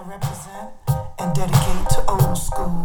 [0.00, 0.70] I represent
[1.18, 2.82] and dedicate to old school.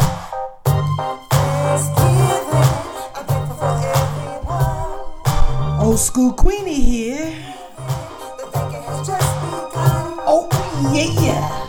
[5.79, 7.33] Old school Queenie here.
[10.27, 10.49] Oh,
[10.93, 11.64] yeah.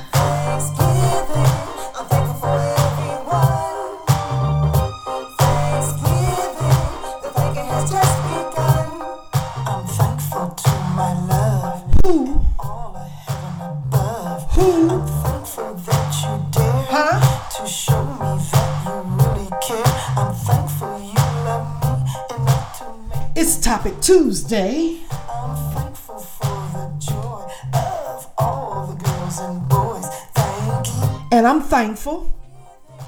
[24.46, 25.00] Tuesday.
[25.10, 30.06] I'm thankful for the joy of all the girls and boys.
[30.34, 31.36] Thank you.
[31.36, 32.32] And I'm thankful.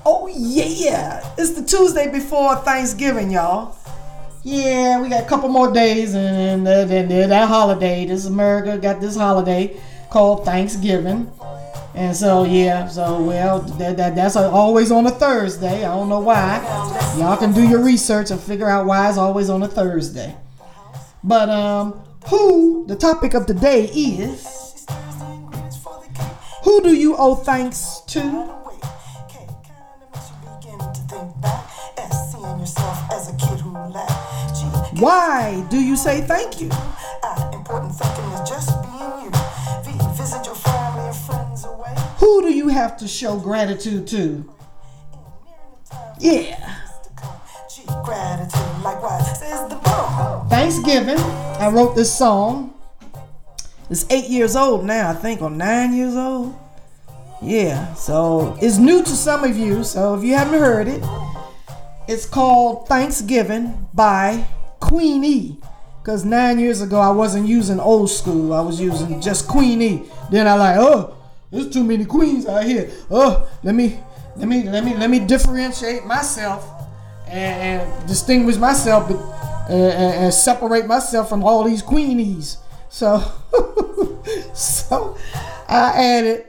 [0.05, 1.25] Oh, yeah.
[1.39, 3.77] It's the Tuesday before Thanksgiving, y'all.
[4.43, 8.05] Yeah, we got a couple more days and uh, then then that holiday.
[8.05, 9.77] This America got this holiday
[10.11, 11.31] called Thanksgiving.
[11.95, 15.85] And so, yeah, so, well, that, that, that's always on a Thursday.
[15.85, 16.59] I don't know why.
[17.17, 20.37] Y'all can do your research and figure out why it's always on a Thursday.
[21.25, 24.87] But, um, who, the topic of the day is,
[26.65, 28.21] who do you owe thanks to?
[35.01, 36.71] Why do you say thank you?
[42.19, 44.53] Who do you have to show gratitude to?
[46.19, 46.75] Yeah.
[48.05, 49.38] gratitude, likewise.
[50.49, 51.19] Thanksgiving.
[51.19, 52.75] I wrote this song.
[53.91, 56.55] It's eight years old now, I think, or nine years old.
[57.43, 59.85] Yeah, so it's new to some of you.
[59.85, 61.03] So if you haven't heard it,
[62.09, 64.47] it's called Thanksgiving by
[64.81, 65.57] Queen E.
[66.01, 70.03] Because nine years ago I wasn't using old school, I was using just Queen E.
[70.31, 71.17] Then I like, oh,
[71.51, 72.91] there's too many queens out here.
[73.11, 74.01] Oh, let me,
[74.37, 76.67] let me, let me, let me differentiate myself
[77.27, 79.38] and, and distinguish myself, but
[79.69, 82.57] and, and, separate myself from all these queenies.
[82.89, 83.21] So,
[84.55, 85.17] so
[85.69, 86.47] I added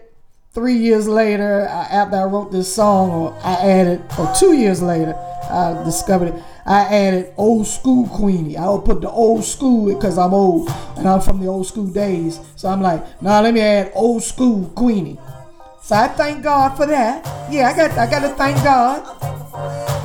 [0.54, 5.14] three years later after I wrote this song, or I added, or two years later,
[5.50, 6.44] I discovered it.
[6.66, 8.56] I added old school Queenie.
[8.56, 11.88] I will put the old school because I'm old and I'm from the old school
[11.88, 12.40] days.
[12.56, 15.18] So I'm like, nah, let me add old school Queenie.
[15.82, 17.26] So I thank God for that.
[17.52, 19.99] Yeah, I got I got to thank God.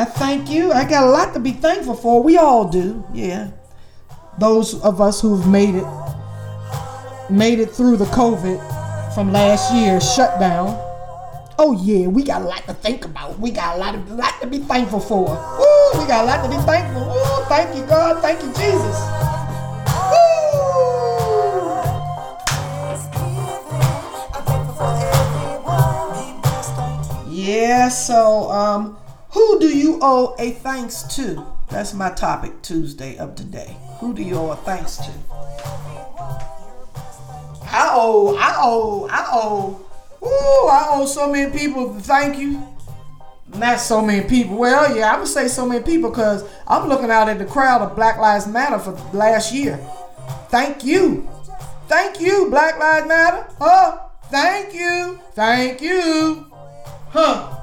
[0.00, 0.72] I thank you.
[0.72, 2.22] I got a lot to be thankful for.
[2.22, 3.04] We all do.
[3.12, 3.50] Yeah.
[4.38, 5.84] Those of us who've made it
[7.28, 10.68] made it through the COVID from last year's shutdown.
[11.58, 13.38] Oh yeah, we got a lot to think about.
[13.38, 15.28] We got a lot of lot to be thankful for.
[15.28, 17.02] Ooh, we got a lot to be thankful.
[17.02, 18.22] Ooh, thank you, God.
[18.22, 18.96] Thank you, Jesus.
[20.16, 20.40] Ooh.
[27.28, 28.96] Yeah, so um
[29.32, 31.46] who do you owe a thanks to?
[31.68, 33.76] That's my topic Tuesday of today.
[34.00, 35.10] Who do you owe a thanks to?
[37.72, 39.80] I owe, I owe, I owe,
[40.22, 42.66] ooh, I owe so many people thank you.
[43.54, 44.56] Not so many people.
[44.56, 47.82] Well, yeah, I'm gonna say so many people because I'm looking out at the crowd
[47.82, 49.76] of Black Lives Matter for last year.
[50.48, 51.28] Thank you.
[51.86, 53.46] Thank you, Black Lives Matter.
[53.58, 53.98] Huh?
[54.30, 55.20] Thank you.
[55.34, 56.46] Thank you.
[57.10, 57.59] Huh?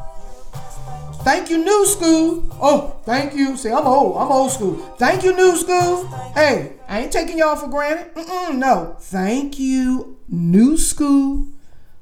[1.27, 2.45] Thank you, New School.
[2.61, 3.57] Oh, thank you.
[3.57, 4.15] See, I'm old.
[4.15, 4.75] I'm old school.
[4.97, 6.07] Thank you, New School.
[6.33, 8.15] Hey, I ain't taking y'all for granted.
[8.15, 8.95] Mm-mm, no.
[8.97, 11.47] Thank you, New School.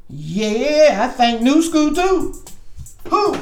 [0.08, 2.36] Yeah, I thank New School too.
[3.10, 3.36] Who?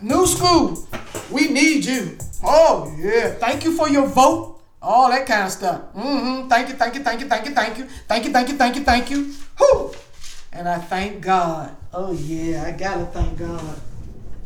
[0.00, 0.88] New School.
[1.30, 2.16] We need you.
[2.42, 3.32] Oh, yeah.
[3.32, 4.62] Thank you for your vote.
[4.80, 5.82] All that kind of stuff.
[5.92, 6.48] Mm-hmm.
[6.48, 7.84] Thank you, thank you, thank you, thank you, thank you.
[8.08, 9.34] Thank you, thank you, thank you, thank you.
[9.58, 9.92] Who?
[10.50, 11.76] And I thank God.
[11.92, 13.80] Oh, yeah, I gotta thank God.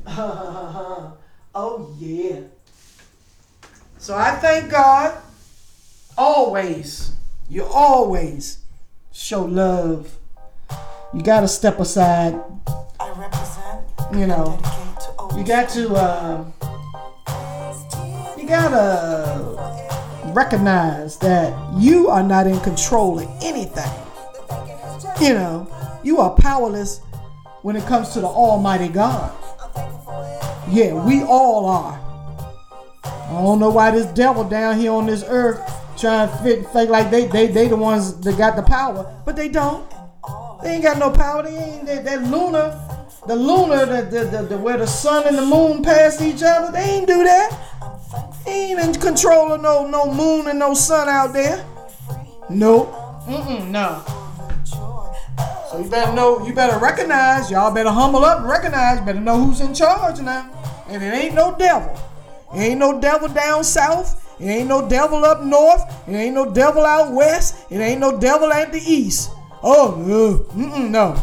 [1.55, 2.41] oh yeah.
[3.99, 5.21] So I thank God
[6.17, 7.13] always.
[7.51, 8.59] You always
[9.13, 10.17] show love.
[11.13, 12.41] You gotta step aside.
[13.01, 13.85] I represent
[14.15, 14.59] You know,
[15.31, 15.95] to you got to.
[15.95, 16.45] Uh,
[18.39, 23.91] you gotta recognize that you are not in control of anything.
[25.21, 27.01] You know, you are powerless
[27.63, 29.33] when it comes to the Almighty God.
[30.71, 31.99] Yeah, we all are.
[33.05, 35.59] I don't know why this devil down here on this earth
[35.99, 39.37] trying to fit, fake like they, they they the ones that got the power, but
[39.37, 39.89] they don't.
[40.63, 41.43] They ain't got no power.
[41.43, 42.79] They ain't that, that lunar,
[43.27, 46.73] the lunar, the, the, the, the where the sun and the moon pass each other.
[46.73, 47.57] They ain't do that.
[48.45, 51.65] He ain't in control of no no moon and no sun out there.
[52.51, 52.93] Nope.
[53.27, 54.03] Mm-mm, no.
[55.71, 59.45] So you better know, you better recognize, y'all better humble up and recognize, better know
[59.45, 60.51] who's in charge now.
[60.89, 61.95] And it ain't no devil.
[62.55, 64.25] It ain't no devil down south.
[64.41, 65.83] It ain't no devil up north.
[66.09, 67.67] It ain't no devil out west.
[67.71, 69.31] It ain't no devil at the east.
[69.63, 70.39] Oh, no.
[70.55, 71.21] Mm-mm, no.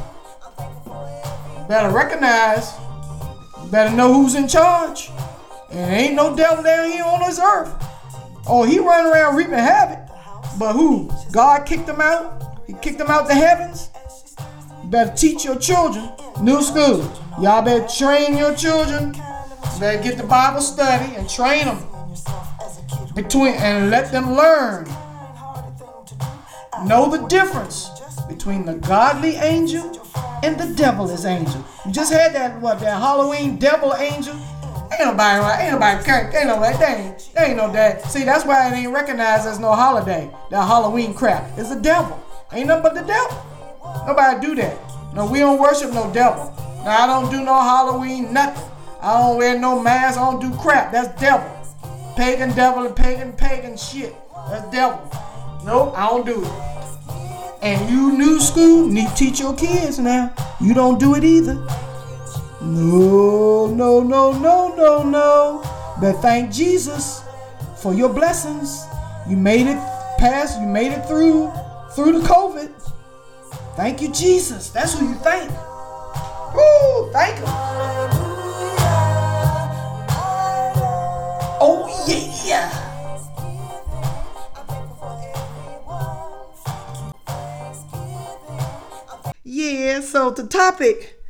[1.68, 2.72] Better recognize.
[3.72, 5.10] Better know who's in charge.
[5.72, 7.74] And ain't no devil down here on this earth.
[8.48, 10.08] Oh, he running around reaping havoc.
[10.60, 11.10] But who?
[11.32, 12.62] God kicked him out?
[12.68, 13.90] He kicked him out the heavens?
[14.86, 16.10] Better teach your children.
[16.42, 17.02] New school.
[17.42, 19.14] Y'all better train your children.
[19.80, 21.84] Better get the Bible study and train them
[23.16, 24.86] between and let them learn.
[26.86, 27.90] Know the difference
[28.28, 30.02] between the godly angel
[30.44, 31.66] and the devilish angel.
[31.86, 34.36] You just had that what that Halloween devil angel.
[34.92, 38.04] Ain't nobody right, ain't nobody care, ain't nobody, they ain't, ain't no that.
[38.04, 40.30] See, that's why it ain't recognized as no holiday.
[40.52, 41.58] That Halloween crap.
[41.58, 42.22] is the devil.
[42.54, 43.46] Ain't nothing but the devil.
[44.08, 44.78] Nobody do that.
[45.14, 46.54] No, we don't worship no devil.
[46.84, 48.70] Now I don't do no Halloween nothing.
[49.02, 50.20] I don't wear no mask.
[50.20, 50.92] I don't do crap.
[50.92, 51.50] That's devil.
[52.16, 54.16] Pagan devil and pagan pagan shit.
[54.50, 55.00] That's devil.
[55.66, 56.52] Nope, I don't do it.
[57.62, 60.34] And you new school need to teach your kids now.
[60.62, 61.56] You don't do it either.
[62.62, 65.64] No, no, no, no, no, no.
[66.00, 67.24] But thank Jesus
[67.82, 68.86] for your blessings.
[69.28, 69.78] You made it
[70.20, 71.52] past, you made it through
[71.96, 72.85] through the COVID.
[73.76, 74.70] Thank you, Jesus.
[74.70, 75.52] That's who you thank.
[76.56, 77.46] Woo, thank him.
[81.68, 82.82] Oh yeah.
[89.44, 91.22] Yeah, so the topic,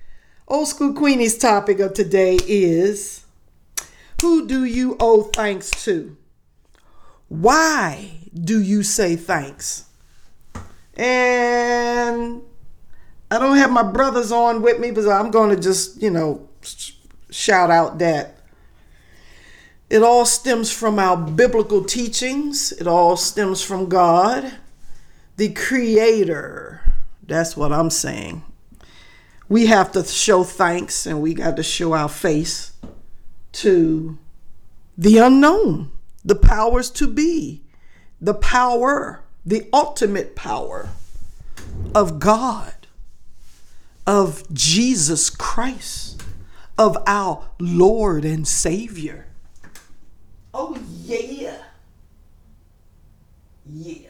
[0.47, 3.25] old school Queenie's topic of today is
[4.21, 6.15] who do you owe thanks to?
[7.27, 9.85] Why do you say thanks?
[10.97, 12.42] And
[13.30, 16.47] I don't have my brothers on with me, but I'm going to just, you know,
[17.30, 18.36] shout out that
[19.89, 24.53] it all stems from our biblical teachings, it all stems from God,
[25.38, 26.81] the Creator.
[27.21, 28.44] That's what I'm saying.
[29.47, 32.74] We have to show thanks and we got to show our face
[33.53, 34.18] to
[34.97, 35.92] the unknown,
[36.24, 37.63] the powers to be,
[38.19, 40.89] the power, the ultimate power
[41.94, 42.74] of God,
[44.07, 46.24] of Jesus Christ,
[46.77, 49.27] of our Lord and Savior.
[50.53, 51.57] Oh, yeah.
[53.69, 54.09] Yeah.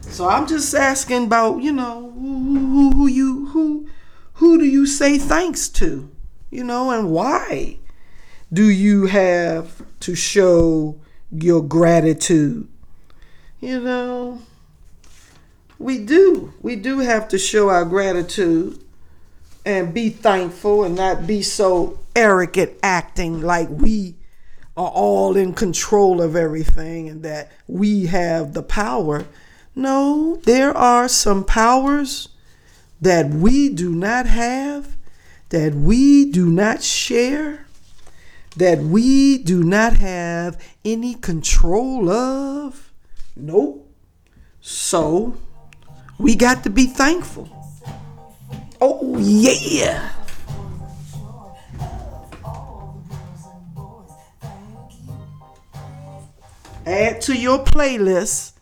[0.00, 3.88] So I'm just asking about, you know, who, who, you who
[4.34, 6.10] who do you say thanks to?
[6.50, 7.78] You know, and why
[8.52, 12.68] do you have to show your gratitude?
[13.60, 14.42] You know,
[15.78, 16.52] we do.
[16.62, 18.82] We do have to show our gratitude
[19.66, 24.14] and be thankful and not be so arrogant acting like we
[24.76, 29.26] are all in control of everything and that we have the power.
[29.74, 32.28] No, there are some powers
[33.00, 34.96] that we do not have,
[35.48, 37.66] that we do not share,
[38.56, 42.87] that we do not have any control of.
[43.38, 43.88] Nope.
[44.60, 45.36] So
[46.18, 47.48] we got to be thankful.
[48.80, 50.12] Oh, yeah.
[56.84, 58.52] Add to your playlist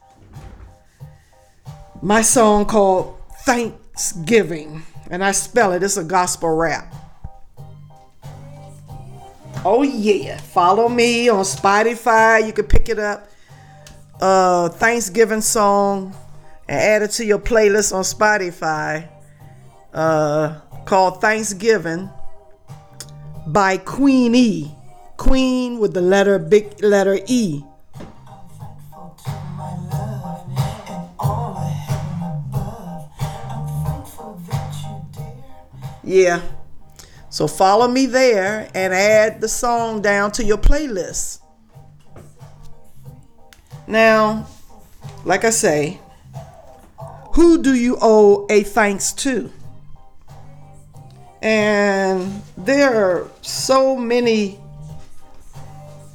[2.03, 4.83] my song called Thanksgiving.
[5.11, 6.93] And I spell it, it's a gospel rap.
[9.65, 10.37] Oh, yeah.
[10.39, 12.47] Follow me on Spotify.
[12.47, 13.29] You can pick it up.
[14.21, 16.17] Uh, Thanksgiving song
[16.69, 19.09] and add it to your playlist on Spotify
[19.93, 22.09] uh, called Thanksgiving
[23.47, 24.75] by Queen E.
[25.17, 27.63] Queen with the letter big letter E.
[36.03, 36.41] Yeah.
[37.29, 41.36] So follow me there and add the song down to your playlist.
[43.87, 44.47] Now,
[45.25, 46.01] like I say,
[47.33, 49.53] who do you owe a thanks to?
[51.43, 54.59] And there are so many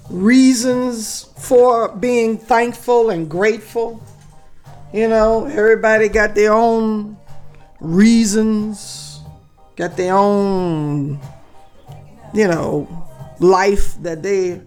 [0.09, 4.03] reasons for being thankful and grateful.
[4.93, 7.17] You know, everybody got their own
[7.79, 9.21] reasons,
[9.75, 11.19] got their own,
[12.33, 12.87] you know,
[13.39, 14.61] life that they're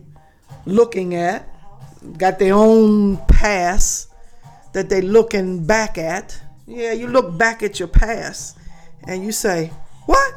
[0.65, 1.47] looking at,
[2.13, 4.11] got their own past
[4.73, 6.41] that they looking back at.
[6.67, 8.59] Yeah, you look back at your past
[9.05, 9.73] and you say,
[10.07, 10.35] "What?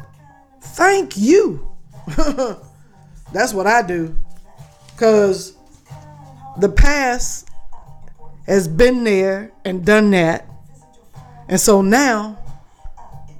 [0.61, 1.67] Thank you."
[3.33, 4.17] That's what I do.
[4.95, 5.53] Cuz
[6.57, 7.47] the past
[8.45, 10.45] has been there and done that.
[11.49, 12.37] And so now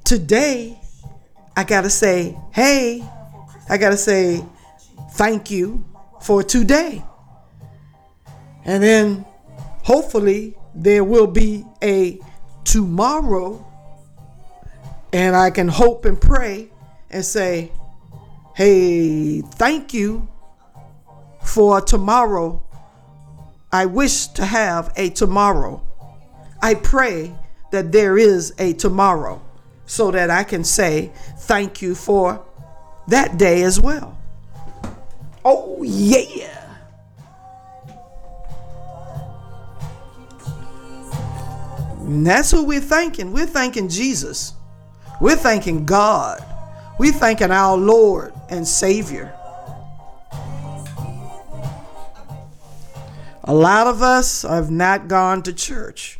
[0.03, 0.79] today
[1.55, 3.03] I got to say, "Hey,
[3.69, 4.43] I got to say
[5.11, 5.83] thank you
[6.21, 7.03] for today."
[8.67, 9.25] And then
[9.83, 12.19] hopefully there will be a
[12.65, 13.65] tomorrow
[15.13, 16.69] and I can hope and pray
[17.09, 17.71] and say,
[18.55, 20.27] hey, thank you
[21.43, 22.61] for tomorrow.
[23.71, 25.81] I wish to have a tomorrow.
[26.61, 27.33] I pray
[27.71, 29.41] that there is a tomorrow
[29.85, 32.45] so that I can say thank you for
[33.07, 34.17] that day as well.
[35.45, 36.56] Oh, yeah.
[42.07, 43.33] And that's who we're thanking.
[43.33, 44.53] We're thanking Jesus.
[45.19, 46.41] We're thanking God.
[46.97, 49.33] We're thanking our Lord and Savior.
[53.43, 56.17] A lot of us have not gone to church.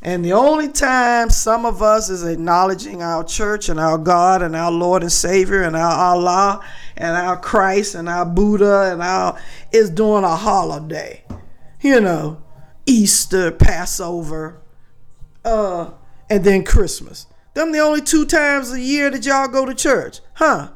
[0.00, 4.54] And the only time some of us is acknowledging our church and our God and
[4.54, 6.64] our Lord and Savior and our Allah
[6.96, 9.40] and our Christ and our Buddha and our
[9.72, 11.24] is during a holiday.
[11.80, 12.40] You know,
[12.86, 14.60] Easter, Passover,
[15.46, 15.92] uh,
[16.28, 17.26] and then Christmas.
[17.54, 20.72] Them the only two times a year that y'all go to church, huh?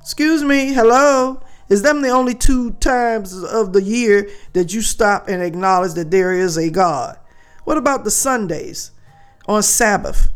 [0.00, 1.42] Excuse me, hello.
[1.68, 6.10] Is them the only two times of the year that you stop and acknowledge that
[6.10, 7.18] there is a God?
[7.64, 8.92] What about the Sundays
[9.46, 10.28] on Sabbath?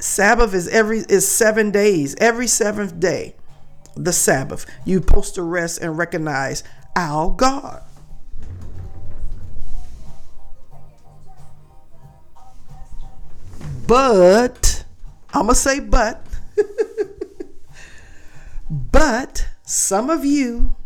[0.00, 2.14] Sabbath is every is seven days.
[2.16, 3.34] Every seventh day,
[3.96, 4.66] the Sabbath.
[4.84, 6.62] You supposed to rest and recognize
[6.94, 7.82] our God.
[13.88, 14.84] But,
[15.30, 16.22] I'm going to say but,
[18.70, 20.76] but some of you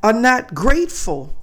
[0.00, 1.34] are not grateful.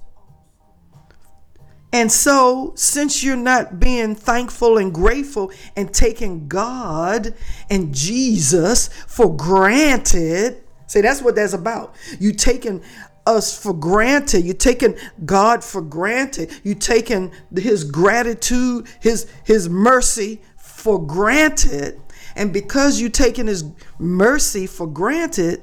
[1.92, 7.34] And so, since you're not being thankful and grateful and taking God
[7.68, 11.94] and Jesus for granted, see, that's what that's about.
[12.18, 12.82] You taking
[13.26, 14.44] us for granted.
[14.44, 16.50] You're taking God for granted.
[16.62, 22.00] You're taking His gratitude, His His mercy for granted.
[22.34, 23.64] And because you're taking His
[23.98, 25.62] mercy for granted,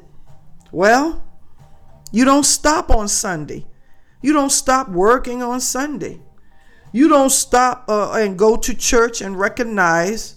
[0.72, 1.24] well,
[2.12, 3.66] you don't stop on Sunday.
[4.22, 6.22] You don't stop working on Sunday.
[6.92, 10.36] You don't stop uh, and go to church and recognize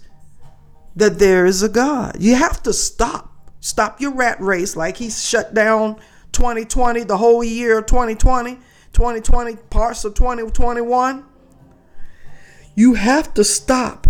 [0.95, 2.17] that there is a God.
[2.19, 3.31] You have to stop.
[3.59, 5.99] Stop your rat race like he shut down
[6.37, 8.59] 2020, the whole year of 2020,
[8.93, 11.25] 2020, parts of 2021.
[12.75, 14.05] You have to stop.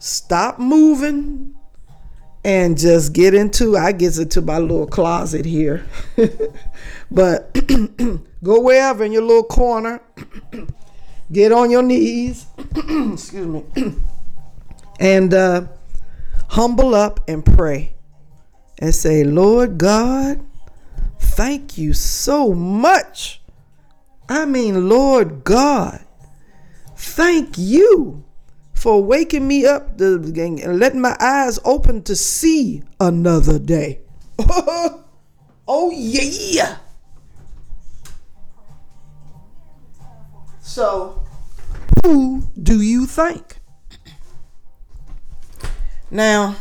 [0.00, 1.54] Stop moving
[2.44, 5.86] and just get into I get into my little closet here.
[7.10, 7.54] but
[8.42, 10.02] go wherever in your little corner.
[11.32, 12.46] get on your knees.
[12.74, 13.94] Excuse me.
[14.98, 15.68] and uh,
[16.48, 17.94] humble up and pray
[18.80, 20.44] and say, Lord God,
[21.24, 23.40] thank you so much.
[24.28, 26.04] I mean, Lord God,
[26.96, 28.24] thank you
[28.72, 34.00] for waking me up and letting my eyes open to see another day.
[35.66, 36.76] oh, yeah.
[40.60, 41.22] So,
[42.04, 43.58] who do you think?
[46.10, 46.56] Now,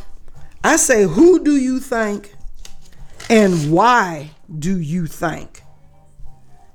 [0.63, 2.33] I say, who do you think
[3.29, 5.63] and why do you think?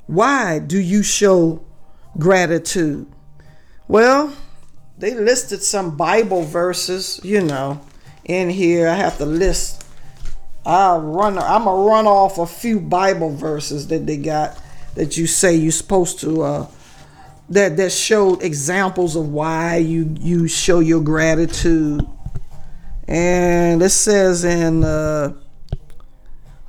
[0.07, 1.65] Why do you show
[2.19, 3.07] gratitude?
[3.87, 4.35] Well,
[4.99, 7.81] they listed some Bible verses, you know,
[8.25, 8.89] in here.
[8.89, 9.85] I have to list.
[10.67, 11.39] I'll run.
[11.39, 14.61] I'm gonna run off a few Bible verses that they got
[14.95, 16.43] that you say you're supposed to.
[16.43, 16.67] Uh,
[17.51, 22.07] that that show examples of why you you show your gratitude.
[23.07, 25.33] And it says in uh,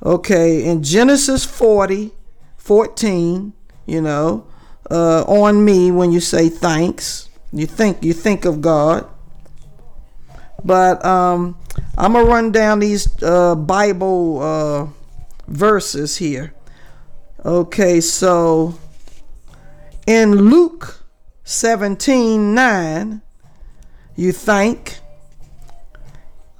[0.02, 2.12] okay in Genesis 40,
[2.56, 3.52] 14,
[3.86, 4.46] you know,
[4.90, 7.28] uh, on me when you say thanks.
[7.52, 9.08] You think you think of God.
[10.64, 11.56] But um,
[11.96, 14.86] I'm gonna run down these uh, Bible uh,
[15.48, 16.54] verses here.
[17.44, 18.78] Okay, so
[20.06, 21.02] in Luke
[21.44, 23.22] 17 9,
[24.16, 24.98] you thank.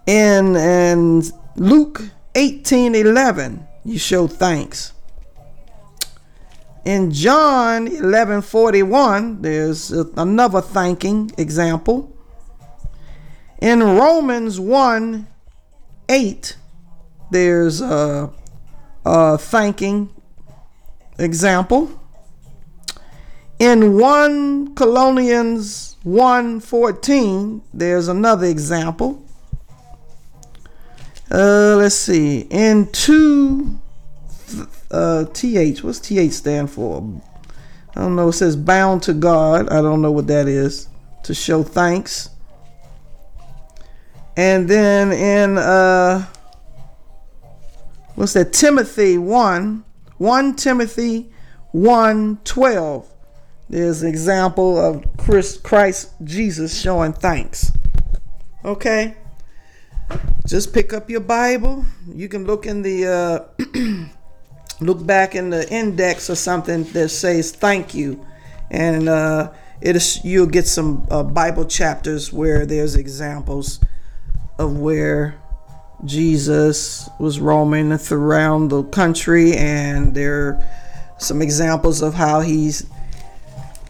[0.07, 1.23] In, in
[1.55, 2.03] Luke
[2.35, 4.93] 18 11, you show thanks.
[6.85, 12.11] In John 11:41, there's another thanking example.
[13.61, 15.27] In Romans 1
[16.09, 16.57] 8,
[17.31, 18.31] there's a,
[19.05, 20.09] a thanking
[21.19, 21.91] example.
[23.59, 29.23] In 1 Colonians 1:14, there's another example.
[31.31, 32.41] Uh, let's see.
[32.51, 33.79] In 2
[34.91, 37.21] uh, TH, what's TH stand for?
[37.95, 38.29] I don't know.
[38.29, 39.69] It says bound to God.
[39.69, 40.89] I don't know what that is.
[41.25, 42.31] To show thanks.
[44.37, 46.25] And then in uh
[48.15, 48.53] what's that?
[48.53, 49.85] Timothy 1,
[50.19, 51.31] 1 Timothy
[51.73, 53.13] 1 12.
[53.69, 57.71] There's an example of Chris, Christ Jesus showing thanks.
[58.65, 59.17] Okay?
[60.47, 61.85] Just pick up your Bible.
[62.09, 64.09] You can look in the uh
[64.81, 68.25] look back in the index or something that says thank you.
[68.71, 73.81] And uh it is you'll get some uh, Bible chapters where there's examples
[74.59, 75.41] of where
[76.05, 80.65] Jesus was roaming around the country, and there are
[81.19, 82.87] some examples of how he's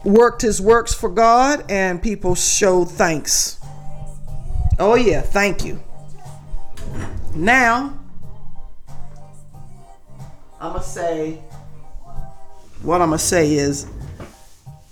[0.03, 3.59] worked his works for God, and people showed thanks.
[4.79, 5.81] Oh, yeah, thank you.
[7.33, 7.97] Now,
[10.59, 11.33] I'm going to say,
[12.81, 13.87] what I'm going to say is,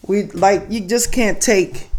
[0.07, 1.89] we like, you just can't take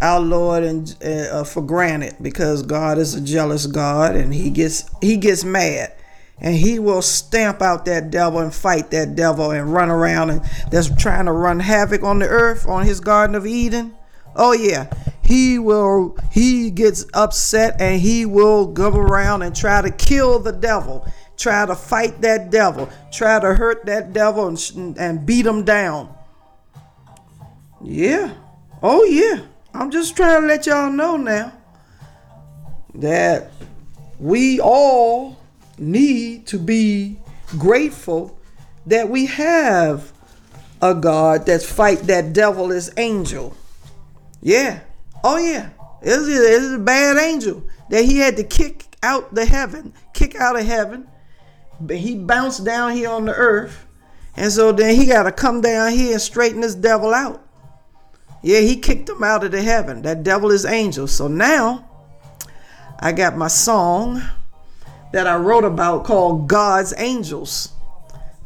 [0.00, 4.84] our Lord and uh, for granted because God is a jealous God and he gets
[5.00, 5.92] he gets mad
[6.40, 10.42] and he will stamp out that devil and fight that devil and run around and
[10.70, 13.94] that's trying to run havoc on the earth on his garden of Eden.
[14.34, 14.92] Oh yeah,
[15.24, 20.52] he will he gets upset and he will go around and try to kill the
[20.52, 25.64] devil, try to fight that devil, try to hurt that devil and, and beat him
[25.64, 26.14] down.
[27.82, 28.34] Yeah.
[28.82, 29.44] Oh yeah.
[29.74, 31.52] I'm just trying to let y'all know now
[32.94, 33.50] that
[34.18, 35.38] we all
[35.78, 37.18] need to be
[37.58, 38.38] grateful
[38.86, 40.12] that we have
[40.80, 43.56] a God that fight that devil is angel.
[44.42, 44.80] Yeah.
[45.24, 45.70] Oh yeah.
[46.02, 50.34] It's a, it's a bad angel that he had to kick out the heaven, kick
[50.34, 51.06] out of heaven.
[51.80, 53.86] But he bounced down here on the earth.
[54.36, 57.46] And so then he got to come down here and straighten this devil out.
[58.42, 60.02] Yeah, he kicked him out of the heaven.
[60.02, 61.06] That devil is angel.
[61.06, 61.88] So now
[62.98, 64.22] I got my song
[65.12, 67.68] that I wrote about called God's Angels.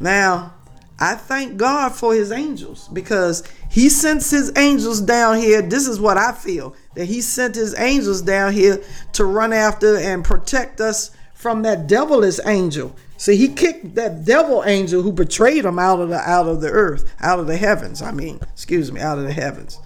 [0.01, 0.55] Now,
[0.99, 5.61] I thank God for his angels because he sends his angels down here.
[5.61, 8.83] This is what I feel that he sent his angels down here
[9.13, 12.97] to run after and protect us from that devilish angel.
[13.19, 16.71] See, he kicked that devil angel who betrayed him out of the out of the
[16.71, 18.01] earth, out of the heavens.
[18.01, 19.79] I mean, excuse me, out of the heavens.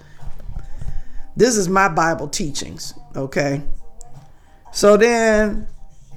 [1.35, 3.61] This is my Bible teachings, okay?
[4.73, 5.67] So then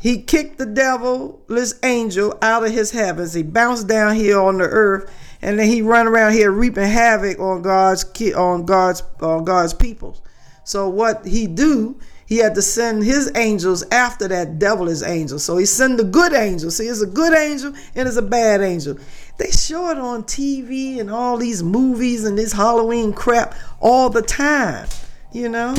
[0.04, 3.32] he kicked the devil, this angel, out of his heavens.
[3.32, 7.38] He bounced down here on the earth, and then he run around here reaping havoc
[7.38, 10.22] on God's on God's on God's people.
[10.62, 11.98] So what he do?
[12.26, 15.38] He had to send his angels after that devilish angel.
[15.38, 16.70] So he sent the good angel.
[16.70, 18.98] See, it's a good angel and it's a bad angel.
[19.38, 24.20] They show it on TV and all these movies and this Halloween crap all the
[24.20, 24.86] time
[25.34, 25.74] you know?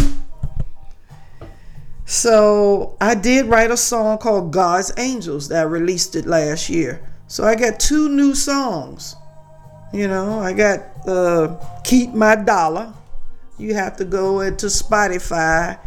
[2.06, 7.02] So I did write a song called God's Angels that I released it last year.
[7.28, 9.16] So I got two new songs.
[9.92, 12.94] You know, I got uh, Keep My Dollar.
[13.58, 15.80] You have to go into Spotify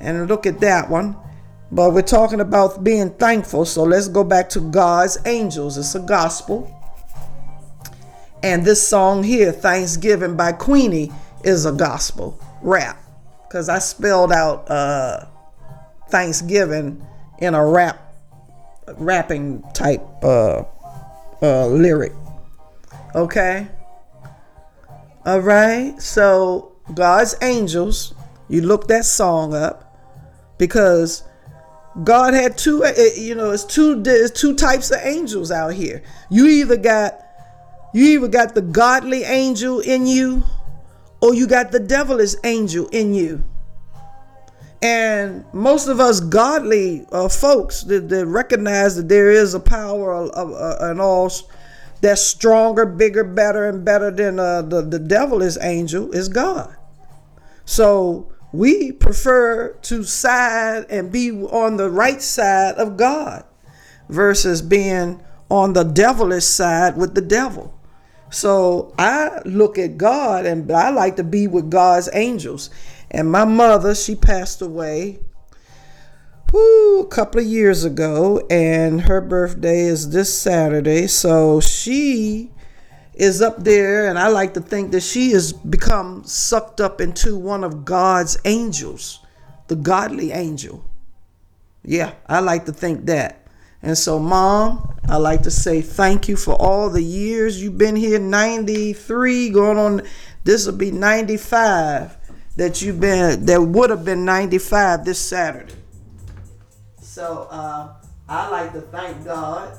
[0.00, 1.16] and look at that one.
[1.70, 5.76] But we're talking about being thankful, so let's go back to God's Angels.
[5.76, 6.72] It's a gospel.
[8.42, 11.10] And this song here, Thanksgiving by Queenie,
[11.42, 13.02] is a gospel rap
[13.48, 15.26] because I spelled out uh,
[16.10, 17.04] Thanksgiving
[17.38, 18.14] in a rap,
[18.96, 20.64] rapping type uh,
[21.42, 22.12] uh, lyric.
[23.14, 23.68] Okay.
[25.24, 26.00] All right.
[26.00, 28.14] So God's angels.
[28.48, 29.98] You look that song up
[30.56, 31.24] because
[32.04, 32.84] God had two.
[32.84, 34.00] Uh, you know, it's two.
[34.02, 36.02] There's two types of angels out here.
[36.30, 37.20] You either got
[37.92, 40.44] you either got the godly angel in you
[41.20, 43.42] or you got the devilish angel in you.
[44.82, 50.14] And most of us godly uh, folks that, that, recognize that there is a power
[50.14, 51.32] of, uh, and all
[52.02, 56.76] that's stronger, bigger, better, and better than uh, the the devilish angel is God.
[57.64, 63.44] So we prefer to side and be on the right side of God
[64.08, 67.72] versus being on the devilish side with the devil.
[68.30, 72.70] So I look at God and I like to be with God's angels.
[73.10, 75.20] And my mother, she passed away
[76.50, 81.06] whew, a couple of years ago, and her birthday is this Saturday.
[81.06, 82.50] So she
[83.14, 87.36] is up there, and I like to think that she has become sucked up into
[87.36, 89.20] one of God's angels,
[89.68, 90.84] the godly angel.
[91.82, 93.46] Yeah, I like to think that.
[93.82, 97.96] And so, Mom, I like to say thank you for all the years you've been
[97.96, 100.02] here 93, going on,
[100.44, 102.15] this will be 95
[102.56, 105.74] that you've been, that would have been 95 this Saturday.
[107.00, 107.94] So, uh,
[108.28, 109.78] I like to thank God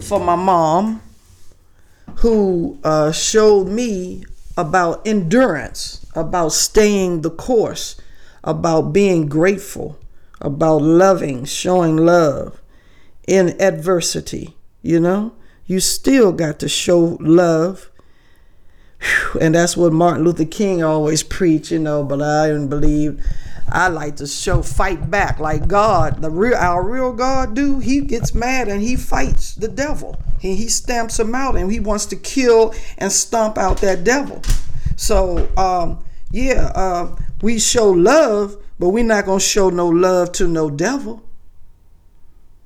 [0.00, 1.00] for my mom
[2.16, 4.24] who uh, showed me
[4.56, 8.00] about endurance, about staying the course,
[8.44, 9.98] about being grateful
[10.40, 12.60] about loving, showing love
[13.26, 14.56] in adversity.
[14.82, 15.34] You know,
[15.66, 17.90] you still got to show love.
[19.40, 23.22] And that's what Martin Luther King always preached, you know, but I didn't believe
[23.68, 27.80] I like to show fight back like God, the real our real God do.
[27.80, 30.20] He gets mad and he fights the devil.
[30.40, 34.40] He, he stamps him out and he wants to kill and stomp out that devil.
[34.96, 40.46] So um, yeah, uh, we show love, but we're not to show no love to
[40.46, 41.22] no devil.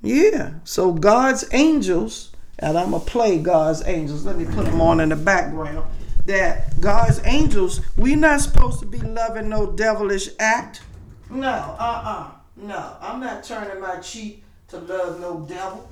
[0.02, 0.54] Yeah.
[0.64, 4.24] So God's angels, and I'm to play God's angels.
[4.26, 5.86] Let me put them on in the background.
[6.26, 10.82] That God's angels, we not supposed to be loving no devilish act.
[11.30, 12.30] No, uh-uh.
[12.56, 15.88] No, I'm not turning my cheek to love no devil.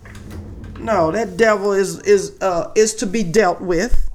[0.79, 4.11] No, that devil is is uh is to be dealt with.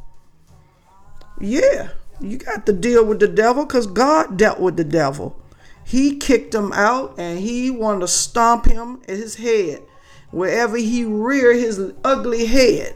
[1.39, 1.89] Yeah,
[2.21, 5.37] you got to deal with the devil because God dealt with the devil.
[5.83, 9.81] He kicked him out and he wanted to stomp him at his head.
[10.31, 12.95] Wherever he reared his ugly head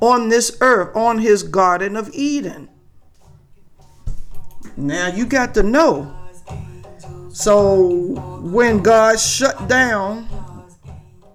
[0.00, 2.68] on this earth, on his Garden of Eden.
[4.76, 6.14] Now you got to know.
[7.32, 10.28] So when God shut down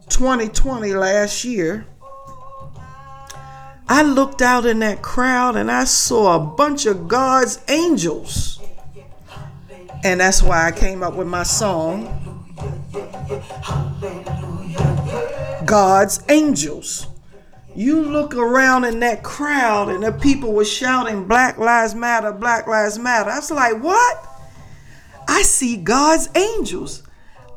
[0.10, 1.86] 2020 last year,
[3.88, 8.60] I looked out in that crowd and I saw a bunch of God's angels.
[10.04, 12.04] And that's why I came up with my song,
[15.66, 17.08] God's Angels.
[17.76, 22.68] You look around in that crowd and the people were shouting, Black Lives Matter, Black
[22.68, 23.30] Lives Matter.
[23.30, 24.28] I was like, what?
[25.28, 27.04] I see God's angels.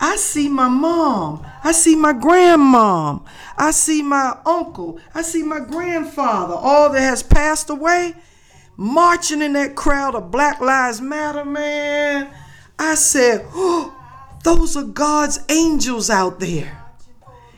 [0.00, 1.46] I see my mom.
[1.62, 3.24] I see my grandmom.
[3.57, 4.98] I see my uncle.
[5.14, 8.14] I see my grandfather, all that has passed away
[8.76, 12.33] marching in that crowd of Black Lives Matter, man.
[12.78, 13.94] I said, oh,
[14.44, 16.85] those are God's angels out there.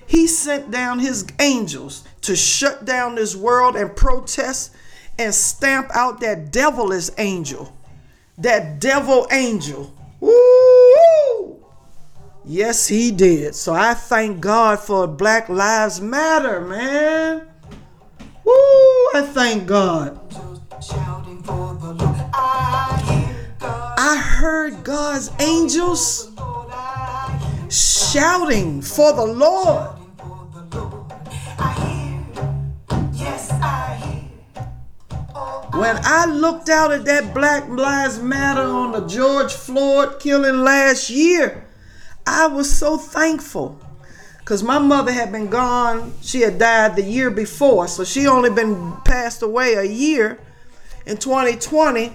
[0.07, 4.73] He sent down his angels to shut down this world and protest
[5.19, 7.75] and stamp out that devilish angel.
[8.39, 9.95] That devil angel.
[10.21, 11.65] Woo!
[12.45, 13.55] Yes, he did.
[13.55, 17.47] So I thank God for Black Lives Matter, man.
[18.45, 18.53] Woo!
[19.15, 20.19] I thank God.
[23.99, 26.33] I heard God's angels
[27.69, 30.00] shouting for the Lord.
[35.81, 41.09] When I looked out at that Black Lives Matter on the George Floyd killing last
[41.09, 41.65] year,
[42.27, 43.81] I was so thankful
[44.41, 46.13] because my mother had been gone.
[46.21, 50.39] She had died the year before, so she only been passed away a year
[51.07, 52.13] in 2020.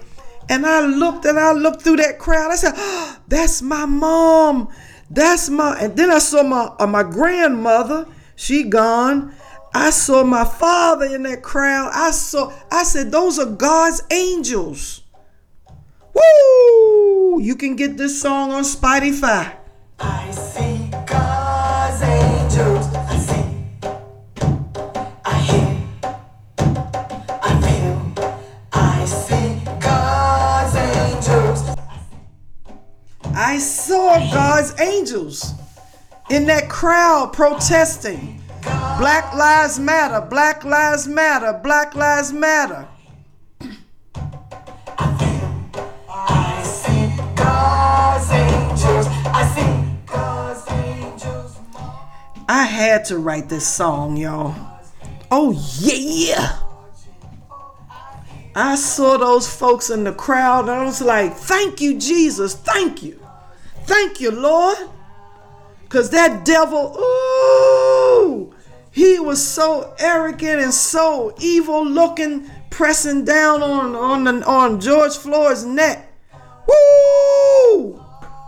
[0.48, 2.52] And I looked and I looked through that crowd.
[2.52, 4.70] I said, oh, "That's my mom.
[5.10, 8.06] That's my." And then I saw my uh, my grandmother.
[8.36, 9.34] She gone.
[9.78, 11.92] I saw my father in that crowd.
[11.94, 12.54] I saw.
[12.72, 15.02] I said, "Those are God's angels."
[16.14, 17.42] Woo!
[17.42, 19.52] You can get this song on Spotify.
[20.00, 22.86] I see God's angels.
[22.96, 23.46] I see.
[25.26, 25.78] I hear.
[27.44, 28.00] I feel.
[28.72, 31.76] I see God's angels.
[33.36, 35.54] I saw God's angels
[36.30, 38.42] in that crowd protesting.
[38.98, 42.88] Black Lives Matter, Black Lives Matter, Black Lives Matter.
[52.48, 54.56] I had to write this song, y'all.
[55.30, 56.60] Oh, yeah.
[58.56, 62.56] I saw those folks in the crowd and I was like, thank you, Jesus.
[62.56, 63.20] Thank you.
[63.84, 64.78] Thank you, Lord.
[65.84, 68.55] Because that devil, ooh,
[68.96, 75.18] He was so arrogant and so evil looking, pressing down on on the, on George
[75.18, 76.10] Floyd's neck.
[76.66, 78.02] Woo!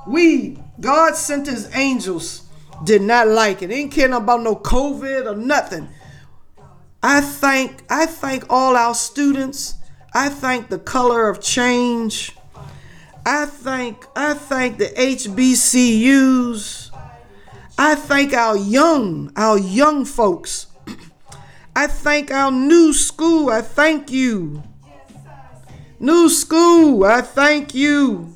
[0.07, 2.43] We God sent His angels.
[2.85, 3.71] Did not like it.
[3.71, 5.89] Ain't caring about no COVID or nothing.
[7.03, 9.73] I thank I thank all our students.
[10.13, 12.37] I thank the color of change.
[13.25, 16.86] I thank I thank the HBCUs.
[17.77, 20.67] I thank our young, our young folks.
[21.75, 23.49] I thank our new school.
[23.49, 24.63] I thank you.
[25.99, 28.35] New school, I thank you.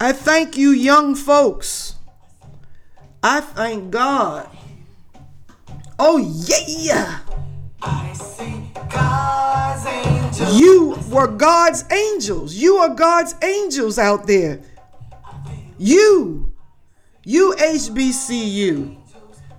[0.00, 1.96] I thank you, young folks.
[3.22, 4.48] I thank God.
[5.98, 7.18] Oh, yeah.
[7.82, 10.60] I see God's angels.
[10.60, 12.54] You were God's angels.
[12.54, 14.60] You are God's angels out there.
[15.78, 16.47] You,
[17.28, 18.96] you HBCU,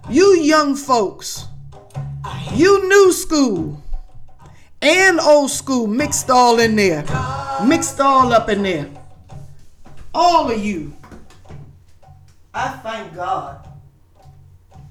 [0.09, 1.45] you young folks,
[2.55, 3.83] you new school,
[4.81, 7.05] and old school mixed all in there,
[7.63, 8.89] mixed all up in there.
[10.15, 10.95] All of you.
[12.55, 13.67] I thank God.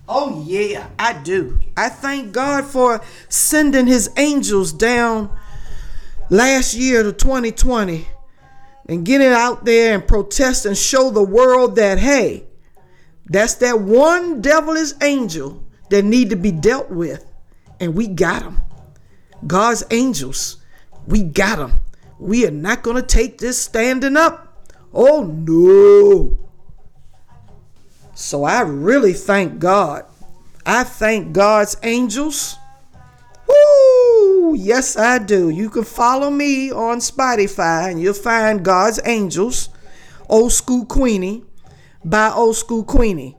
[0.09, 1.59] Oh, yeah, I do.
[1.77, 5.37] I thank God for sending his angels down
[6.31, 8.07] last year to 2020
[8.89, 12.45] and getting out there and protest and show the world that, hey,
[13.29, 17.25] that's that one devilish angel that need to be dealt with.
[17.81, 18.61] And we got them.
[19.47, 20.57] God's angels,
[21.07, 21.75] we got them.
[22.19, 24.67] We are not going to take this standing up.
[24.93, 26.39] Oh, no.
[28.15, 30.05] So I really thank God.
[30.67, 32.57] I thank God's angels.
[33.47, 34.55] Woo!
[34.55, 35.51] Yes, I do.
[35.51, 39.69] You can follow me on Spotify and you'll find God's Angels,
[40.29, 41.45] Old School Queenie
[42.05, 43.37] by Old School Queenie.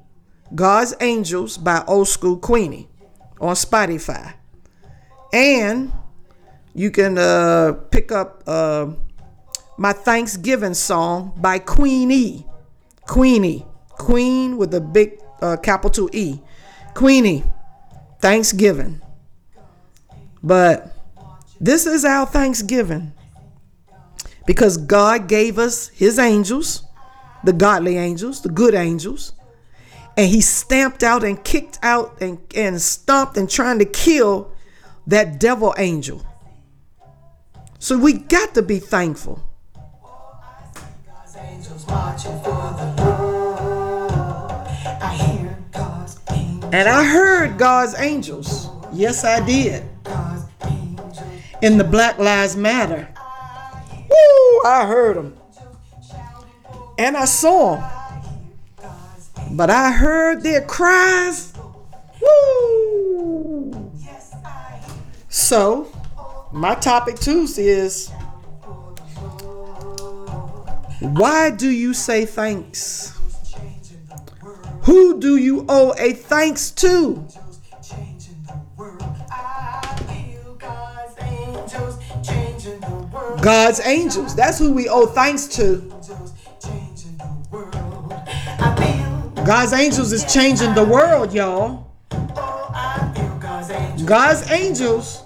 [0.54, 2.88] God's Angels by Old School Queenie
[3.40, 4.34] on Spotify.
[5.32, 5.92] And
[6.74, 8.88] you can uh, pick up uh,
[9.78, 12.46] my Thanksgiving song by Queenie.
[13.08, 13.66] Queenie.
[13.90, 16.40] Queen with a big uh, capital E.
[16.94, 17.44] Queenie.
[18.22, 19.02] Thanksgiving.
[20.42, 20.96] But
[21.60, 23.14] this is our Thanksgiving
[24.46, 26.84] because God gave us His angels,
[27.44, 29.34] the godly angels, the good angels,
[30.18, 34.52] and He stamped out and kicked out and, and stomped and trying to kill
[35.08, 36.26] that devil angel.
[37.80, 39.44] So we got to be thankful.
[46.72, 48.70] And I heard God's angels.
[48.94, 49.84] Yes, I did.
[51.62, 53.08] In the Black Lives Matter.
[54.10, 54.62] Woo!
[54.66, 55.39] I heard them.
[57.00, 58.88] And I saw them.
[59.52, 61.54] But I heard their cries.
[62.22, 63.90] Woo!
[65.30, 65.90] So,
[66.52, 68.10] my topic Tuesday is
[71.00, 73.18] why do you say thanks?
[74.82, 77.26] Who do you owe a thanks to?
[83.42, 84.36] God's angels.
[84.36, 85.99] That's who we owe thanks to.
[89.50, 91.88] God's angels is changing the world, y'all.
[94.06, 95.24] God's angels.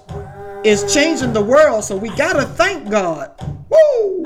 [0.64, 3.32] Is changing the world, so we gotta thank God.
[3.68, 4.24] Woo!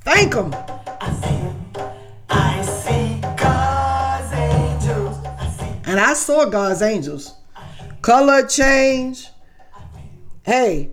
[0.00, 0.52] Thank Him.
[5.86, 7.36] And I saw God's angels.
[8.00, 9.28] Color change.
[10.42, 10.90] Hey,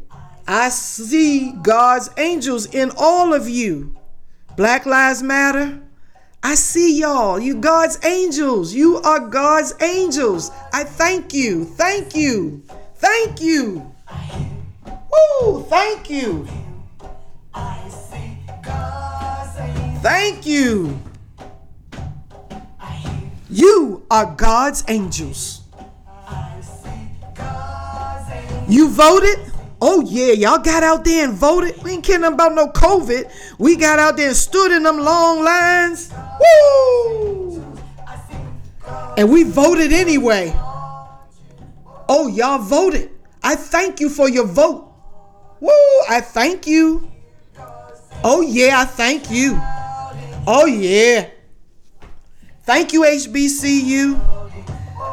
[0.48, 3.98] I see God's angels in all of you.
[4.56, 5.82] Black Lives Matter.
[6.42, 7.40] I see y'all.
[7.40, 8.74] You God's angels.
[8.74, 10.52] You are God's angels.
[10.74, 11.66] I thank you.
[11.66, 12.64] Thank you.
[12.96, 13.94] Thank you.
[15.42, 15.64] Woo!
[15.64, 16.48] Thank you.
[20.02, 21.00] Thank you.
[23.50, 25.62] You are God's angels.
[28.68, 29.52] You voted?
[29.82, 31.82] Oh yeah, y'all got out there and voted.
[31.84, 33.32] We ain't caring about no COVID.
[33.58, 36.12] We got out there and stood in them long lines.
[36.40, 37.76] Woo!
[39.18, 40.54] And we voted anyway.
[42.08, 43.12] Oh, y'all voted.
[43.44, 44.92] I thank you for your vote.
[45.60, 45.70] Woo!
[46.10, 47.12] I thank you.
[48.24, 49.60] Oh yeah, I thank you.
[50.48, 51.30] Oh yeah.
[52.64, 54.20] Thank you, HBCU.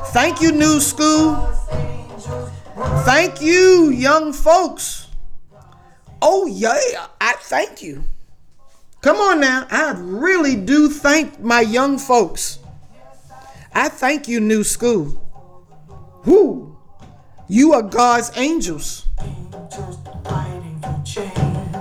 [0.06, 1.34] Thank you, New School.
[3.04, 5.08] Thank you, young folks.
[6.20, 8.04] Oh yeah, I thank you.
[9.06, 9.68] Come on now.
[9.70, 12.58] I really do thank my young folks.
[13.72, 15.04] I thank you, New School.
[16.24, 16.76] Who?
[17.46, 19.06] You are God's angels.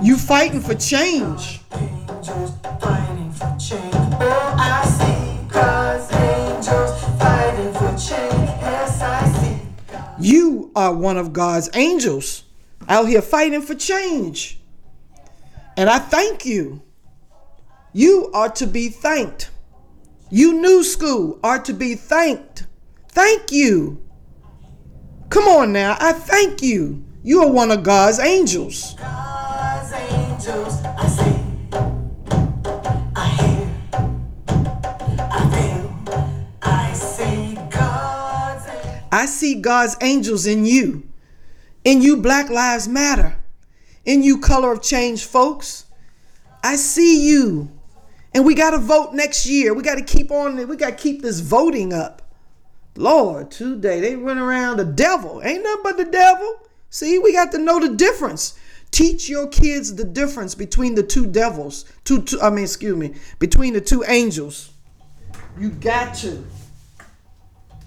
[0.00, 1.62] You fighting for change.
[10.20, 12.44] You are one of God's angels
[12.88, 14.60] out here fighting for change.
[15.76, 16.82] And I thank you.
[17.96, 19.48] You are to be thanked.
[20.28, 22.66] You new school are to be thanked.
[23.08, 24.04] Thank you.
[25.30, 25.96] Come on now.
[25.98, 27.06] I thank you.
[27.22, 28.96] You are one of God's angels.
[28.96, 31.40] God's angels, I see.
[33.16, 33.66] I hear.
[35.32, 36.28] I feel.
[36.60, 39.08] I see God's angels.
[39.10, 41.08] I see God's angels in you.
[41.82, 43.38] In you, Black Lives Matter.
[44.04, 45.86] In you, Color of Change folks.
[46.62, 47.70] I see you.
[48.36, 49.72] And we got to vote next year.
[49.72, 52.20] We got to keep on, we got to keep this voting up.
[52.94, 55.40] Lord, today they run around the devil.
[55.42, 56.60] Ain't nothing but the devil.
[56.90, 58.58] See, we got to know the difference.
[58.90, 61.86] Teach your kids the difference between the two devils.
[62.04, 64.70] Two, two I mean, excuse me, between the two angels.
[65.58, 66.44] You got to.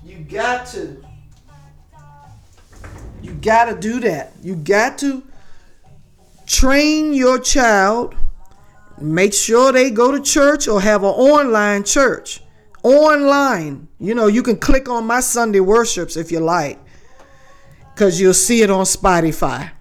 [0.03, 0.97] You got to.
[3.21, 4.31] You got to do that.
[4.41, 5.21] You got to
[6.47, 8.15] train your child.
[9.01, 12.41] Make sure they go to church or have an online church.
[12.83, 13.87] Online.
[13.99, 16.79] You know, you can click on my Sunday worships if you like,
[17.93, 19.71] because you'll see it on Spotify.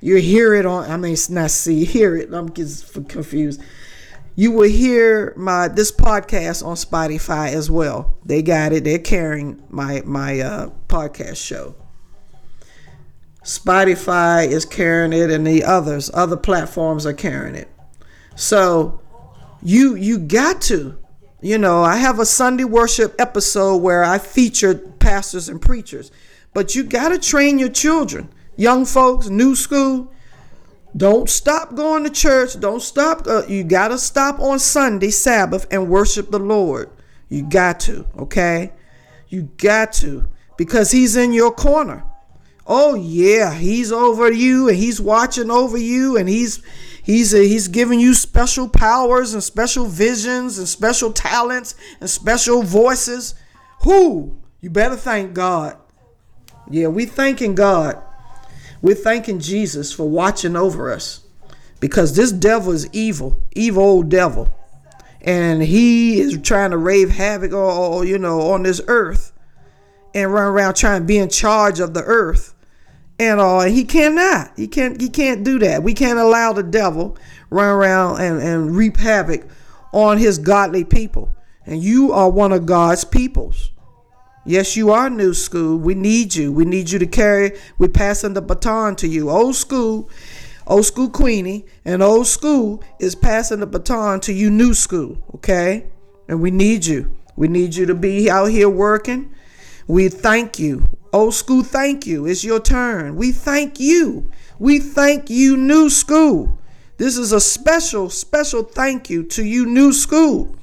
[0.00, 2.32] You hear it on, I mean, it's not see, hear it.
[2.32, 3.60] I'm just confused.
[4.36, 8.16] You will hear my this podcast on Spotify as well.
[8.24, 8.82] They got it.
[8.82, 11.76] They're carrying my my uh, podcast show.
[13.44, 17.68] Spotify is carrying it, and the others, other platforms are carrying it.
[18.36, 19.00] So
[19.62, 20.98] you you got to,
[21.40, 26.10] you know, I have a Sunday worship episode where I featured pastors and preachers,
[26.52, 30.12] but you got to train your children, young folks, new school.
[30.96, 32.58] Don't stop going to church.
[32.60, 33.26] Don't stop.
[33.26, 36.88] Uh, you got to stop on Sunday, Sabbath, and worship the Lord.
[37.28, 38.72] You got to, okay?
[39.28, 42.04] You got to, because He's in your corner.
[42.66, 46.62] Oh yeah, He's over you, and He's watching over you, and He's
[47.04, 52.62] He's uh, he's giving you special powers and special visions and special talents and special
[52.62, 53.34] voices.
[53.82, 54.38] Who?
[54.62, 55.76] You better thank God.
[56.70, 58.02] Yeah, we thanking God.
[58.80, 61.26] We're thanking Jesus for watching over us
[61.78, 64.50] because this devil is evil, evil old devil.
[65.20, 69.32] And he is trying to rave havoc all, you know, on this earth
[70.14, 72.53] and run around trying to be in charge of the earth.
[73.18, 74.52] And uh, he cannot.
[74.56, 75.82] He can't he can't do that.
[75.82, 77.16] We can't allow the devil
[77.50, 79.46] run around and, and reap havoc
[79.92, 81.30] on his godly people.
[81.66, 83.70] And you are one of God's peoples.
[84.44, 85.78] Yes, you are new school.
[85.78, 86.52] We need you.
[86.52, 87.58] We need you to carry.
[87.78, 89.30] We're passing the baton to you.
[89.30, 90.10] Old school,
[90.66, 95.16] old school Queenie, and old school is passing the baton to you, new school.
[95.36, 95.86] Okay,
[96.28, 97.16] and we need you.
[97.36, 99.34] We need you to be out here working.
[99.86, 100.88] We thank you.
[101.14, 102.26] Old school, thank you.
[102.26, 103.14] It's your turn.
[103.14, 104.32] We thank you.
[104.58, 106.58] We thank you, new school.
[106.96, 110.56] This is a special, special thank you to you, new school.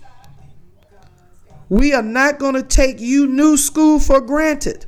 [1.69, 4.87] We are not going to take you, new school, for granted.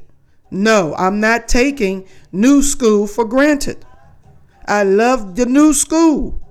[0.51, 3.85] No, I'm not taking new school for granted.
[4.67, 6.41] I love the new school.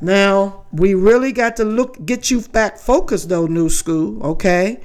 [0.00, 4.80] Now, we really got to look get you back focused though, new school, okay?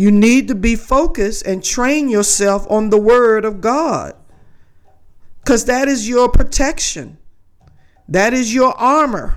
[0.00, 4.14] You need to be focused and train yourself on the word of God.
[5.44, 7.18] Cuz that is your protection.
[8.08, 9.36] That is your armor.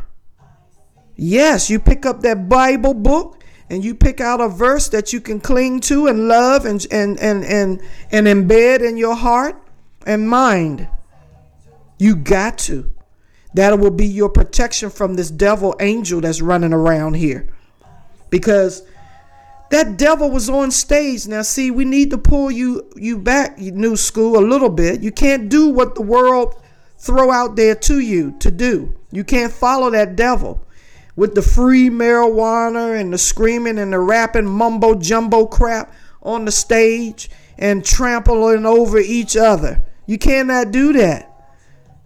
[1.17, 5.19] Yes, you pick up that Bible book and you pick out a verse that you
[5.19, 9.61] can cling to and love and and and and, and embed in your heart
[10.07, 10.87] and mind.
[11.99, 12.89] You got to.
[13.53, 17.53] That will be your protection from this devil angel that's running around here.
[18.29, 18.83] Because
[19.73, 21.27] that devil was on stage.
[21.27, 25.01] Now, see, we need to pull you you back, new school, a little bit.
[25.01, 26.61] You can't do what the world
[26.99, 28.93] throw out there to you to do.
[29.11, 30.65] You can't follow that devil
[31.15, 36.51] with the free marijuana and the screaming and the rapping mumbo jumbo crap on the
[36.51, 39.83] stage and trampling over each other.
[40.05, 41.29] You cannot do that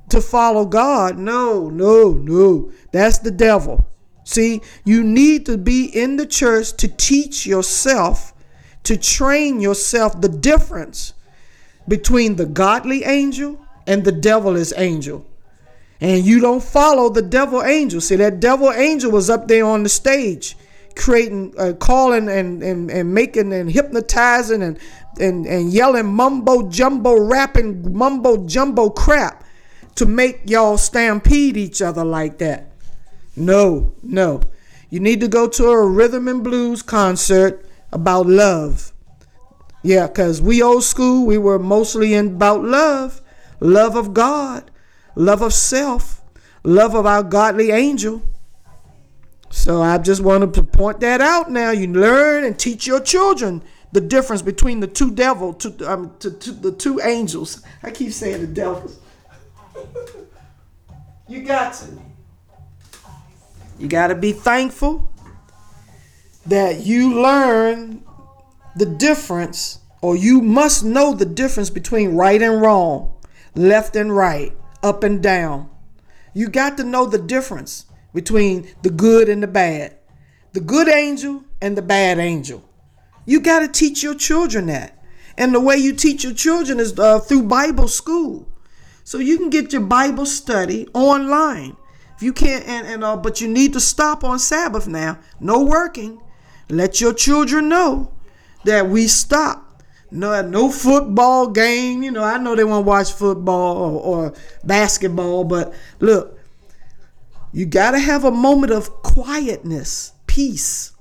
[0.09, 1.17] to follow God.
[1.17, 2.71] No, no, no.
[2.91, 3.85] That's the devil.
[4.27, 8.33] See, you need to be in the church to teach yourself,
[8.83, 11.13] to train yourself the difference
[11.87, 13.57] between the godly angel
[13.87, 15.25] and the devilish angel.
[16.01, 18.01] And you don't follow the devil angel.
[18.01, 20.57] See, that devil angel was up there on the stage
[20.95, 24.79] creating, uh, calling, and, and, and making, and hypnotizing, and
[25.19, 29.43] and, and yelling mumbo jumbo rapping mumbo jumbo crap
[29.95, 32.67] to make y'all stampede each other like that.
[33.37, 34.41] No, no.
[34.89, 38.91] You need to go to a rhythm and blues concert about love.
[39.83, 43.21] Yeah, because we old school, we were mostly in about love,
[43.59, 44.71] love of God,
[45.15, 46.21] love of self,
[46.63, 48.23] love of our godly angel.
[49.51, 51.71] So I just wanted to point that out now.
[51.71, 53.61] You learn and teach your children
[53.91, 57.61] the difference between the two devil, um, to, to the two angels.
[57.83, 58.99] I keep saying the devils.
[61.27, 62.06] you got to.
[63.79, 65.11] You got to be thankful
[66.45, 68.03] that you learn
[68.75, 73.13] the difference, or you must know the difference between right and wrong,
[73.55, 75.69] left and right, up and down.
[76.33, 79.97] You got to know the difference between the good and the bad,
[80.53, 82.63] the good angel and the bad angel.
[83.25, 84.93] You got to teach your children that.
[85.37, 88.47] And the way you teach your children is uh, through Bible school.
[89.03, 91.77] So you can get your Bible study online.
[92.17, 95.19] If you can't, and, and uh, but you need to stop on Sabbath now.
[95.39, 96.19] No working.
[96.67, 98.11] Let your children know
[98.65, 99.83] that we stop.
[100.09, 102.01] No, no football game.
[102.01, 106.39] You know, I know they want to watch football or, or basketball, but look,
[107.51, 110.93] you got to have a moment of quietness, peace.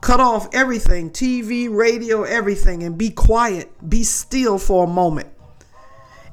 [0.00, 3.70] Cut off everything TV, radio, everything, and be quiet.
[3.90, 5.30] Be still for a moment.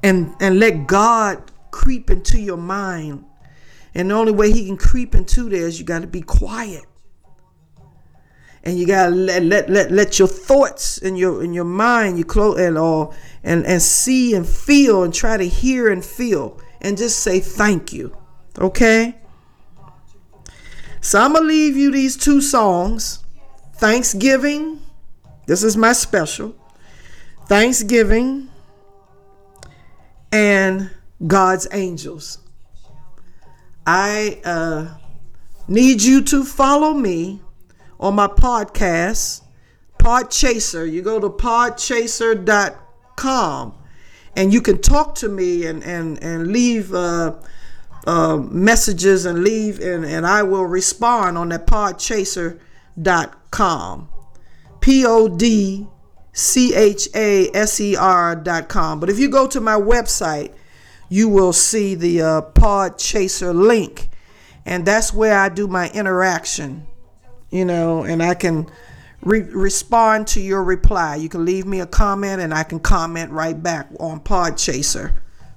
[0.03, 3.25] And, and let God creep into your mind.
[3.95, 6.83] And the only way He can creep into there is you got to be quiet.
[8.63, 12.25] And you gotta let let let, let your thoughts and your in your mind you
[12.25, 16.97] close and all and and see and feel and try to hear and feel and
[16.97, 18.17] just say thank you
[18.57, 19.19] okay?
[20.99, 23.23] So i'm gonna leave you these two songs.
[23.75, 24.81] Thanksgiving
[25.45, 26.55] this is my special.
[27.45, 28.49] Thanksgiving
[30.31, 30.89] and
[31.27, 32.39] god's angels
[33.85, 34.97] i uh
[35.67, 37.41] need you to follow me
[37.99, 39.41] on my podcast,
[39.97, 40.89] Podchaser.
[40.91, 43.73] You go to podchaser.com
[44.35, 47.33] and you can talk to me and, and, and leave uh,
[48.05, 54.09] uh, messages and leave, and, and I will respond on that podchaser.com.
[54.81, 55.87] P O D
[56.33, 58.99] C H A S E R.com.
[58.99, 60.53] But if you go to my website,
[61.15, 64.09] you will see the uh, Podchaser link,
[64.65, 66.87] and that's where I do my interaction
[67.55, 68.69] you know, and I can
[69.21, 71.15] re- respond to your reply.
[71.15, 75.13] You can leave me a comment and I can comment right back on Pod Podchaser,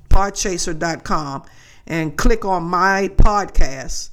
[0.09, 1.43] podchaser.com,
[1.89, 4.11] and click on my podcast.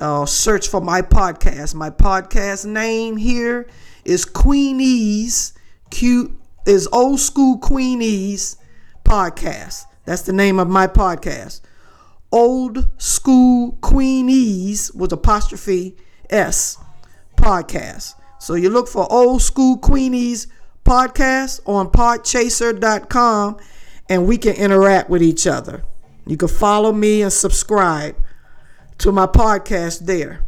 [0.00, 1.74] Uh, search for my podcast.
[1.74, 3.66] My podcast name here
[4.04, 5.52] is Queenie's
[5.90, 8.56] Q is Old School Queenie's
[9.04, 9.86] podcast.
[10.10, 11.60] That's the name of my podcast.
[12.32, 15.96] Old School Queenie's with apostrophe
[16.28, 16.78] S
[17.36, 18.14] podcast.
[18.40, 20.48] So you look for Old School Queenies
[20.84, 23.58] podcast on podchaser.com
[24.08, 25.84] and we can interact with each other.
[26.26, 28.16] You can follow me and subscribe
[28.98, 30.44] to my podcast there.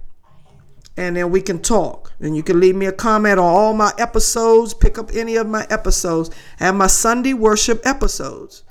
[0.97, 2.13] And then we can talk.
[2.19, 5.47] And you can leave me a comment on all my episodes, pick up any of
[5.47, 8.65] my episodes, and my Sunday worship episodes.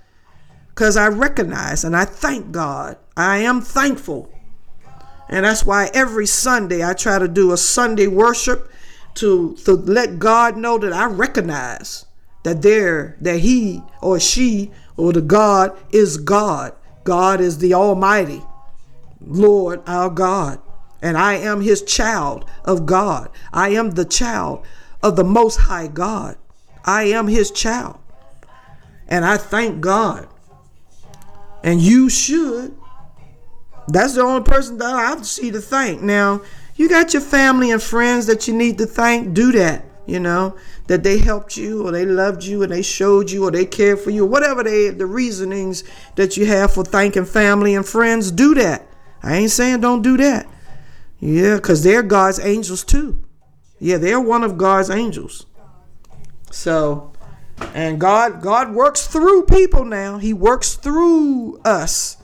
[0.82, 2.98] Because I recognize and I thank God.
[3.16, 4.34] I am thankful
[5.30, 8.68] and that's why every Sunday I try to do a Sunday worship
[9.14, 12.08] to, to let God know that I recognize
[12.42, 16.74] that there, that he or she or the God is God.
[17.04, 18.42] God is the Almighty,
[19.20, 20.60] Lord our God.
[21.00, 23.30] And I am his child of God.
[23.54, 24.66] I am the child
[25.04, 26.38] of the Most High God.
[26.84, 28.00] I am his child.
[29.08, 30.28] And I thank God.
[31.64, 32.76] And you should
[33.88, 36.02] that's the only person that I see to thank.
[36.02, 36.42] Now,
[36.76, 39.34] you got your family and friends that you need to thank.
[39.34, 39.86] Do that.
[40.08, 40.58] You know
[40.88, 44.00] that they helped you, or they loved you, and they showed you, or they cared
[44.00, 45.84] for you, whatever they the reasonings
[46.16, 48.32] that you have for thanking family and friends.
[48.32, 48.88] Do that.
[49.22, 50.48] I ain't saying don't do that.
[51.20, 53.24] Yeah, because they're God's angels too.
[53.80, 55.46] Yeah, they're one of God's angels.
[56.50, 57.11] So,
[57.74, 60.18] and God God works through people now.
[60.18, 62.18] He works through us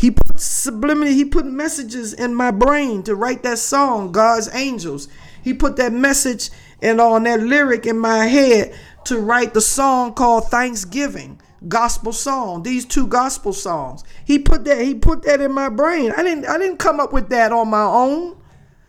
[0.00, 5.08] he put subliminal, he put messages in my brain to write that song, God's Angels.
[5.42, 6.48] He put that message
[6.80, 8.74] and on that lyric in my head
[9.04, 11.38] to write the song called Thanksgiving,
[11.68, 12.62] gospel song.
[12.62, 14.02] These two gospel songs.
[14.24, 16.12] He put that he put that in my brain.
[16.16, 18.40] I didn't I didn't come up with that on my own.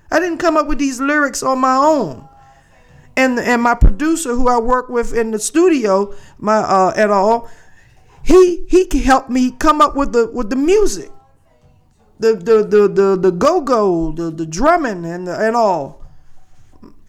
[0.09, 2.25] I didn't come up with these lyrics on my own.
[3.21, 7.49] And and my producer who I work with in the studio, my uh, at all,
[8.23, 11.11] he he helped me come up with the with the music,
[12.19, 16.01] the the the the, the go go, the the drumming and the, and all.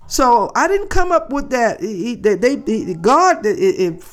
[0.06, 1.80] So I didn't come up with that.
[1.80, 4.04] He, they, they, they, God, it, it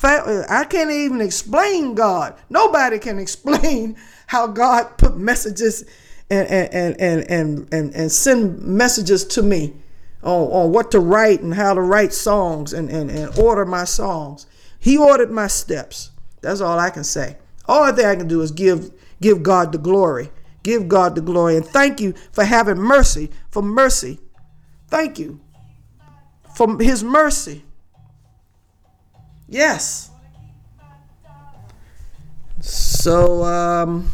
[0.48, 2.38] I can't even explain God.
[2.48, 3.96] Nobody can explain
[4.26, 5.84] how God put messages
[6.30, 9.74] and and and and and, and send messages to me
[10.22, 13.84] on, on what to write and how to write songs and, and, and order my
[13.84, 14.46] songs.
[14.78, 16.10] He ordered my steps.
[16.40, 17.36] That's all I can say.
[17.66, 18.90] All thing I can do is give
[19.20, 20.30] give God the glory.
[20.62, 21.56] Give God the glory.
[21.56, 24.18] And thank you for having mercy, for mercy.
[24.88, 25.40] Thank you
[26.54, 27.64] for his mercy.
[29.48, 30.10] Yes.
[32.60, 34.10] So um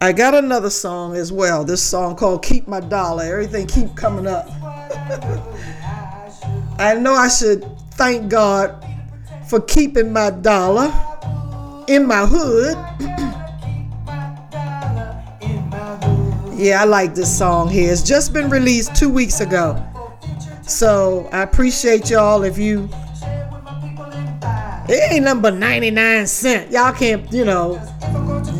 [0.00, 1.64] I got another song as well.
[1.64, 3.24] This song called Keep My Dollar.
[3.24, 4.46] Everything keep coming up.
[6.78, 8.86] I know I should thank God
[9.48, 10.92] for keeping my dollar
[11.88, 12.76] in my hood.
[16.56, 17.92] yeah, I like this song here.
[17.92, 19.84] It's just been released two weeks ago.
[20.62, 22.88] So I appreciate y'all if you.
[24.90, 26.70] It ain't number 99 cent.
[26.70, 27.78] Y'all can't, you know,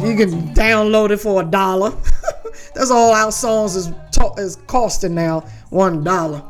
[0.09, 1.91] you can download it for a dollar.
[2.75, 3.93] That's all our songs is,
[4.39, 5.41] is costing now,
[5.71, 6.43] one dollar.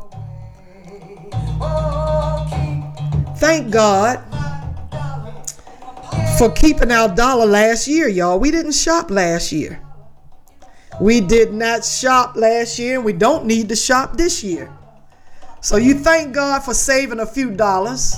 [3.39, 4.23] Thank God
[6.39, 8.39] for keeping our dollar last year, y'all.
[8.39, 9.81] We didn't shop last year.
[11.01, 14.73] We did not shop last year, and we don't need to shop this year.
[15.61, 18.17] So you thank God for saving a few dollars,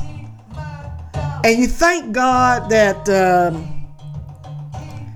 [1.45, 3.80] and you thank God that um,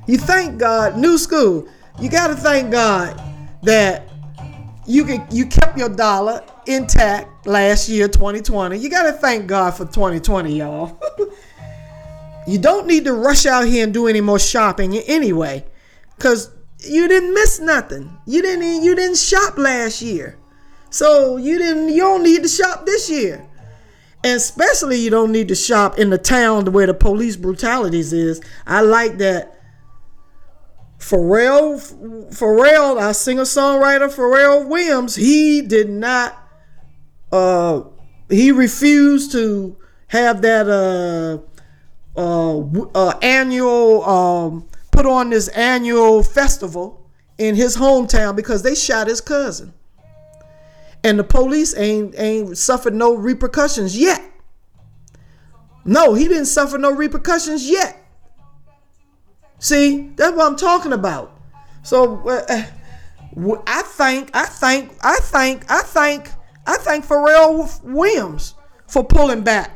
[0.06, 0.96] you thank God.
[0.96, 1.66] New school,
[2.00, 3.20] you got to thank God
[3.62, 4.08] that
[4.86, 8.76] you can you kept your dollar intact last year, 2020.
[8.78, 11.00] You got to thank God for 2020, y'all.
[12.46, 15.64] you don't need to rush out here and do any more shopping anyway,
[16.18, 16.50] cause
[16.80, 18.16] you didn't miss nothing.
[18.26, 20.38] You didn't you didn't shop last year.
[20.90, 23.44] So you didn't you don't need to shop this year.
[24.22, 28.40] And especially you don't need to shop in the town where the police brutalities is.
[28.66, 29.53] I like that
[31.04, 31.78] Pharrell
[32.32, 36.34] Pharrell, our singer-songwriter Pharrell Williams, he did not
[37.30, 37.82] uh
[38.30, 39.76] he refused to
[40.06, 41.38] have that uh
[42.18, 42.60] uh,
[42.94, 49.20] uh annual um put on this annual festival in his hometown because they shot his
[49.20, 49.74] cousin
[51.04, 54.22] and the police ain't ain't suffered no repercussions yet.
[55.84, 58.03] No, he didn't suffer no repercussions yet.
[59.64, 61.40] See, that's what I'm talking about.
[61.84, 62.64] So uh,
[63.66, 66.28] I thank, I thank, I thank, I thank,
[66.66, 68.56] I thank Pharrell Williams
[68.88, 69.70] for pulling back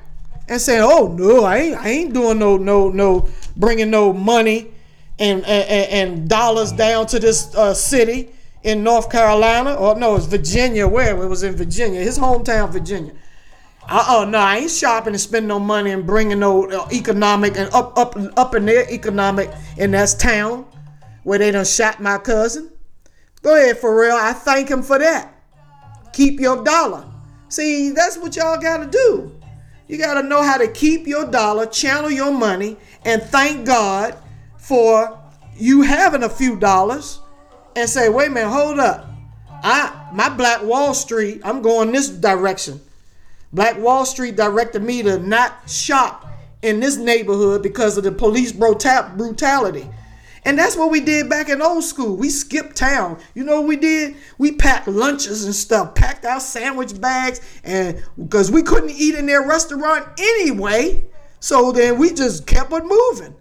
[0.47, 4.66] and saying, "Oh no, I ain't, I ain't doing no, no, no, bringing no money
[5.18, 8.28] and and, and dollars down to this uh, city."
[8.64, 10.86] in North Carolina, or no, it's Virginia.
[10.86, 13.12] Where it was in Virginia, his hometown, Virginia.
[13.89, 17.57] Uh oh, no, I ain't shopping and spending no money and bringing no uh, economic
[17.57, 20.66] and up up up in their economic in that town
[21.22, 22.70] where they done shot my cousin.
[23.41, 24.14] Go ahead, for real.
[24.14, 25.32] I thank him for that.
[26.12, 27.07] Keep your dollar.
[27.49, 29.34] See, that's what y'all gotta do.
[29.86, 32.76] You gotta know how to keep your dollar, channel your money,
[33.07, 34.18] and thank God
[34.59, 35.18] for
[35.57, 37.20] you having a few dollars
[37.74, 39.09] and say, wait a minute, hold up.
[39.62, 42.82] I my Black Wall Street, I'm going this direction.
[43.53, 46.27] Black Wall Street directed me to not shop
[46.63, 49.89] in this neighborhood because of the police brutality.
[50.45, 52.17] And that's what we did back in old school.
[52.17, 53.21] We skipped town.
[53.35, 54.17] You know what we did?
[54.39, 59.27] We packed lunches and stuff, packed our sandwich bags, and because we couldn't eat in
[59.27, 61.05] their restaurant anyway.
[61.41, 63.35] So then we just kept on moving.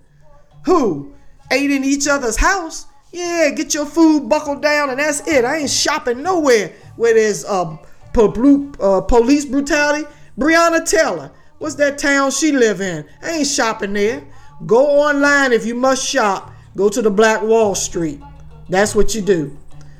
[0.65, 1.13] Who?
[1.51, 5.45] Ate in each other's house yeah, get your food buckled down, and that's it.
[5.45, 10.07] I ain't shopping nowhere where there's po- uh, police brutality.
[10.37, 13.05] Breonna Taylor, what's that town she live in?
[13.21, 14.23] I ain't shopping there.
[14.65, 16.51] Go online if you must shop.
[16.75, 18.21] Go to the Black Wall Street.
[18.69, 19.57] That's what you do.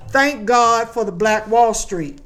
[0.10, 2.22] Thank God for the Black Wall Street.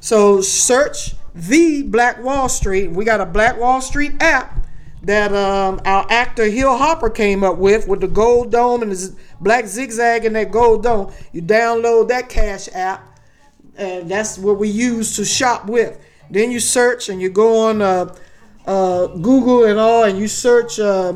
[0.00, 2.90] So search the Black Wall Street.
[2.90, 4.66] We got a Black Wall Street app
[5.02, 9.16] that um, our actor Hill Harper came up with with the gold dome and the
[9.40, 11.12] black zigzag and that gold dome.
[11.32, 13.15] You download that Cash app,
[13.76, 15.98] that's what we use to shop with.
[16.30, 18.14] Then you search and you go on uh,
[18.66, 21.14] uh, Google and all, and you search uh,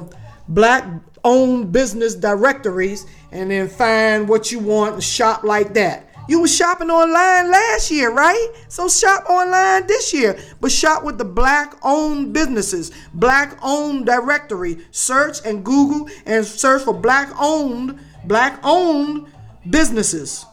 [0.49, 0.85] black
[1.25, 6.07] owned business directories, and then find what you want and shop like that.
[6.29, 8.53] You were shopping online last year, right?
[8.69, 14.79] So shop online this year, but shop with the black owned businesses, black owned directory.
[14.93, 19.27] Search and Google and search for black owned, black owned
[19.69, 20.47] businesses.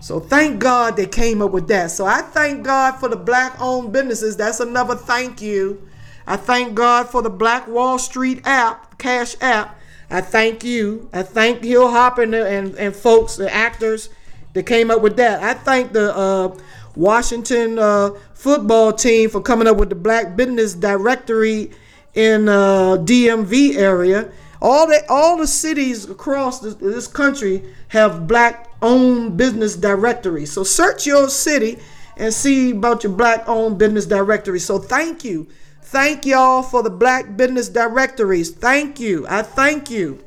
[0.00, 1.90] So thank God they came up with that.
[1.90, 4.36] So I thank God for the black owned businesses.
[4.36, 5.88] That's another thank you.
[6.28, 9.80] I thank God for the Black Wall Street app, Cash app.
[10.10, 11.08] I thank you.
[11.10, 14.10] I thank Hill Harper and, and, and folks, the actors
[14.52, 15.42] that came up with that.
[15.42, 16.54] I thank the uh,
[16.94, 21.70] Washington uh, football team for coming up with the Black Business Directory
[22.14, 24.30] in uh, DMV area.
[24.60, 30.52] All the all the cities across this, this country have black owned business directories.
[30.52, 31.78] So search your city
[32.16, 34.58] and see about your black owned business directory.
[34.58, 35.46] So thank you.
[35.82, 38.50] Thank y'all for the black business directories.
[38.50, 39.26] Thank you.
[39.28, 40.22] I thank you.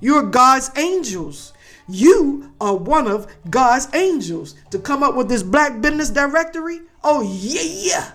[0.00, 1.52] You're God's angels.
[1.88, 6.80] You are one of God's angels to come up with this black business directory.
[7.02, 8.12] Oh yeah.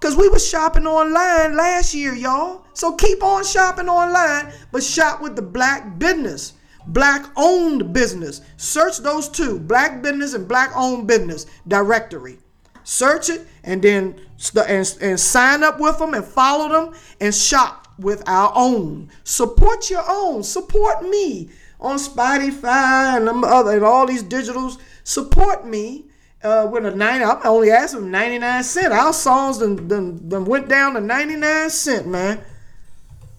[0.00, 2.66] Cause we was shopping online last year, y'all.
[2.74, 6.52] So keep on shopping online, but shop with the black business,
[6.88, 8.42] black owned business.
[8.56, 12.38] Search those two, black business and black owned business directory.
[12.84, 14.20] Search it and then
[14.68, 19.10] and, and sign up with them and follow them and shop with our own.
[19.24, 20.42] Support your own.
[20.42, 24.78] Support me on Spotify and other and all these digitals.
[25.04, 26.06] Support me
[26.42, 27.24] uh, with a 90.
[27.24, 28.92] I'm only asking 99 cent.
[28.92, 32.40] Our songs done, done, done went down to 99 cent, man.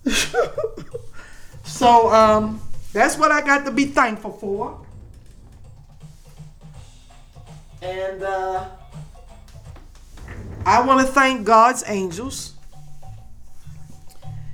[1.63, 2.61] so um,
[2.93, 4.85] that's what I got to be thankful for.
[7.81, 8.69] And uh,
[10.65, 12.53] I want to thank God's angels.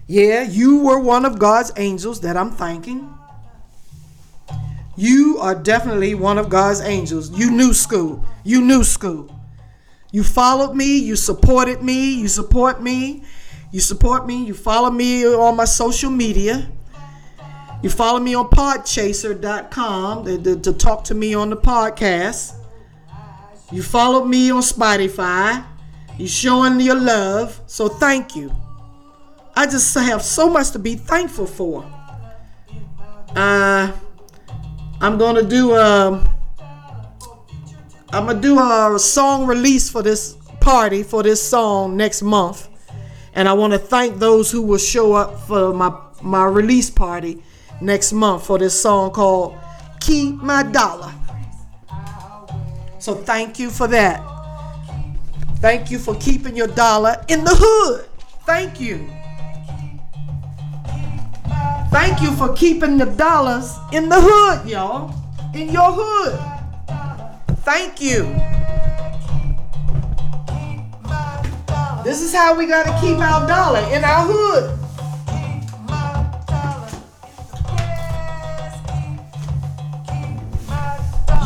[0.07, 3.17] Yeah, you were one of God's angels that I'm thanking.
[4.95, 7.31] You are definitely one of God's angels.
[7.31, 8.23] You new school.
[8.43, 9.33] You new school.
[10.11, 10.97] You followed me.
[10.97, 12.13] You supported me.
[12.13, 13.23] You support me.
[13.71, 14.43] You support me.
[14.45, 16.69] You follow me on my social media.
[17.81, 22.55] You follow me on podchaser.com to, to, to talk to me on the podcast.
[23.71, 25.65] You followed me on Spotify.
[26.17, 27.59] You showing your love.
[27.65, 28.51] So thank you.
[29.55, 31.83] I just have so much to be thankful for.
[33.35, 33.91] Uh,
[35.01, 36.23] I'm gonna do a.
[38.13, 42.69] I'm gonna do a song release for this party for this song next month,
[43.33, 45.91] and I want to thank those who will show up for my
[46.21, 47.41] my release party
[47.81, 49.57] next month for this song called
[49.99, 51.11] "Keep My Dollar."
[52.99, 54.21] So thank you for that.
[55.57, 58.05] Thank you for keeping your dollar in the hood.
[58.45, 59.09] Thank you.
[61.89, 65.11] Thank you for keeping the dollars in the hood, y'all.
[65.55, 66.52] In your hood.
[67.65, 68.23] Thank you.
[72.03, 74.79] This is how we got to keep our dollar in our hood.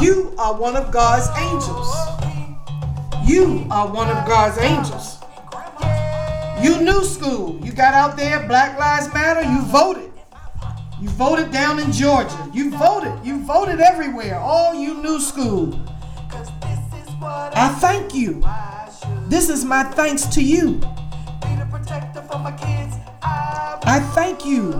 [0.01, 1.95] You are one of God's angels.
[3.23, 5.19] You are one of God's angels.
[6.63, 7.59] You new school.
[7.63, 10.11] You got out there, Black Lives Matter, you voted.
[10.99, 12.49] You voted down in Georgia.
[12.51, 13.13] You voted.
[13.23, 14.39] You voted everywhere.
[14.39, 15.79] All you new school.
[16.29, 18.43] I thank you.
[19.27, 20.79] This is my thanks to you.
[23.89, 24.73] I thank you.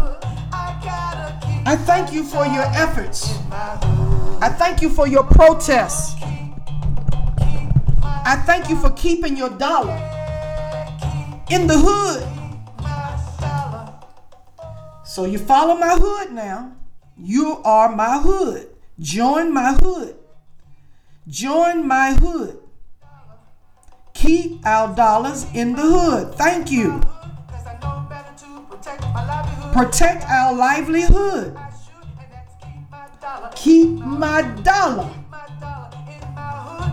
[1.65, 3.33] I thank you for your efforts.
[3.51, 6.15] I thank you for your protests.
[8.03, 9.95] I thank you for keeping your dollar
[11.49, 12.23] in the hood.
[15.05, 16.73] So you follow my hood now.
[17.17, 18.69] You are my hood.
[18.99, 20.16] Join my hood.
[21.27, 22.57] Join my hood.
[24.13, 26.33] Keep our dollars in the hood.
[26.35, 27.01] Thank you.
[29.73, 31.57] Protect our livelihood.
[33.55, 35.11] Keep my dollar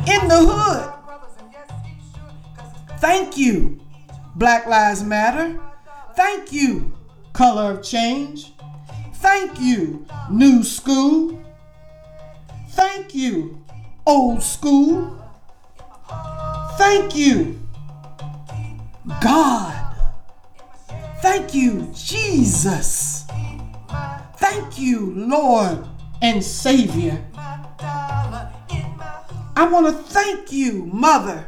[0.09, 0.93] in the hood.
[2.99, 3.80] Thank you,
[4.35, 5.61] Black Lives Matter.
[6.16, 6.93] Thank you,
[7.32, 8.53] Color of Change.
[9.14, 11.41] Thank you, New School.
[12.70, 13.63] Thank you,
[14.07, 15.18] Old School.
[16.76, 17.61] Thank you,
[19.20, 19.96] God.
[21.22, 23.24] Thank you, Jesus.
[24.36, 25.86] Thank you, Lord
[26.20, 27.24] and Savior.
[29.57, 31.46] I want to thank you, Mother.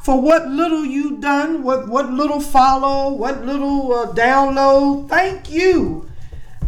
[0.00, 5.08] for what little you done, what, what little follow, what little uh, download.
[5.08, 6.08] Thank you.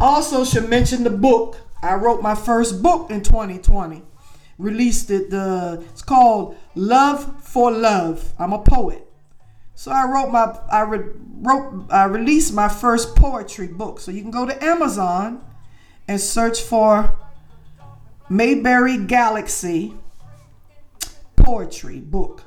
[0.01, 1.61] Also, should mention the book.
[1.81, 4.03] I wrote my first book in 2020.
[4.57, 5.29] Released it.
[5.29, 8.33] The it's called Love for Love.
[8.39, 9.05] I'm a poet.
[9.73, 10.99] So I wrote my I re,
[11.41, 13.99] wrote I released my first poetry book.
[13.99, 15.43] So you can go to Amazon
[16.07, 17.17] and search for
[18.29, 19.93] Mayberry Galaxy
[21.35, 22.43] poetry book.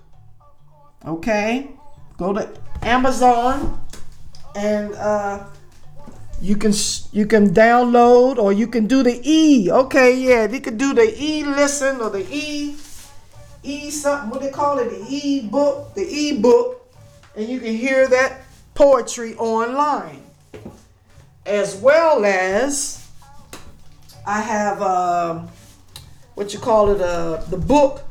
[1.04, 1.70] Okay?
[2.16, 2.50] Go to
[2.82, 3.80] Amazon
[4.54, 5.44] and uh
[6.40, 6.72] you can
[7.12, 9.70] you can download or you can do the e.
[9.70, 12.76] Okay yeah you could do the e listen or the e
[13.62, 16.88] e something what they call it the e book the e book
[17.36, 18.42] and you can hear that
[18.74, 20.22] poetry online.
[21.46, 23.08] As well as
[24.26, 25.48] i have um,
[26.34, 28.04] what you call it uh, the book.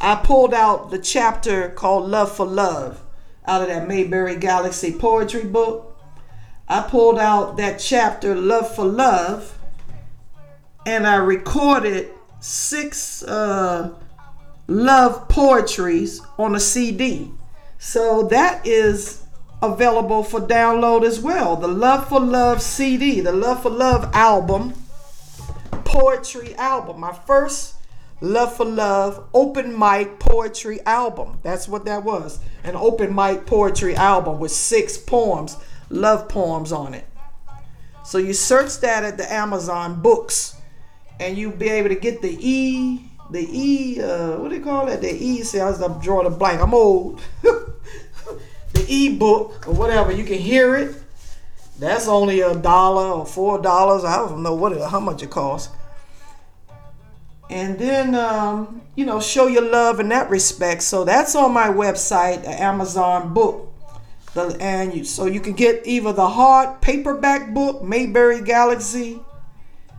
[0.00, 3.00] I pulled out the chapter called love for love
[3.46, 5.93] out of that mayberry galaxy poetry book
[6.68, 9.58] I pulled out that chapter, Love for Love,
[10.86, 12.10] and I recorded
[12.40, 13.94] six uh,
[14.66, 17.30] love poetries on a CD.
[17.78, 19.24] So that is
[19.62, 21.56] available for download as well.
[21.56, 24.72] The Love for Love CD, the Love for Love album,
[25.84, 27.00] poetry album.
[27.00, 27.74] My first
[28.22, 31.40] Love for Love open mic poetry album.
[31.42, 32.40] That's what that was.
[32.62, 35.58] An open mic poetry album with six poems
[35.90, 37.06] love poems on it.
[38.04, 40.56] So you search that at the Amazon books
[41.18, 44.88] and you'll be able to get the E, the E, uh, what do you call
[44.88, 45.00] it?
[45.00, 46.60] The E, see, I was drawing a blank.
[46.60, 47.22] I'm old.
[47.42, 50.12] the E book or whatever.
[50.12, 50.94] You can hear it.
[51.78, 54.04] That's only a dollar or four dollars.
[54.04, 55.74] I don't know what it, how much it costs.
[57.50, 60.82] And then, um, you know, show your love in that respect.
[60.82, 63.73] So that's on my website, Amazon book
[64.34, 69.20] the, and you, so you can get either the hard paperback book, Mayberry Galaxy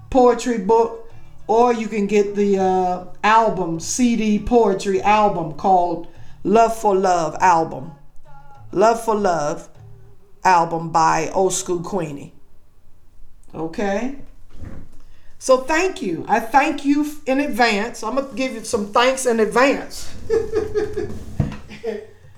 [0.10, 1.12] poetry book,
[1.48, 6.08] or you can get the uh, album, CD poetry album called
[6.44, 7.92] Love for Love album.
[8.72, 9.70] Love for Love
[10.44, 12.34] album by Old School Queenie.
[13.54, 14.16] Okay?
[15.40, 16.26] So thank you.
[16.28, 18.04] I thank you in advance.
[18.04, 20.14] I'm going to give you some thanks in advance.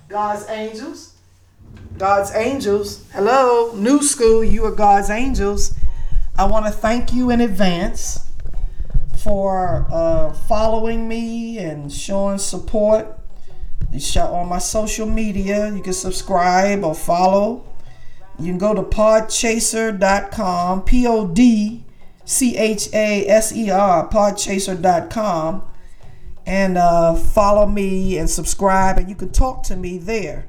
[0.08, 1.17] God's angels.
[1.98, 3.04] God's angels.
[3.12, 5.74] Hello, new school, you are God's angels.
[6.36, 8.30] I want to thank you in advance
[9.22, 13.18] for uh, following me and showing support.
[13.92, 17.64] You shot on my social media, you can subscribe or follow.
[18.38, 21.84] You can go to podchaser.com, P O D
[22.24, 25.62] C H A S E R, podchaser.com,
[26.46, 30.46] and uh, follow me and subscribe, and you can talk to me there.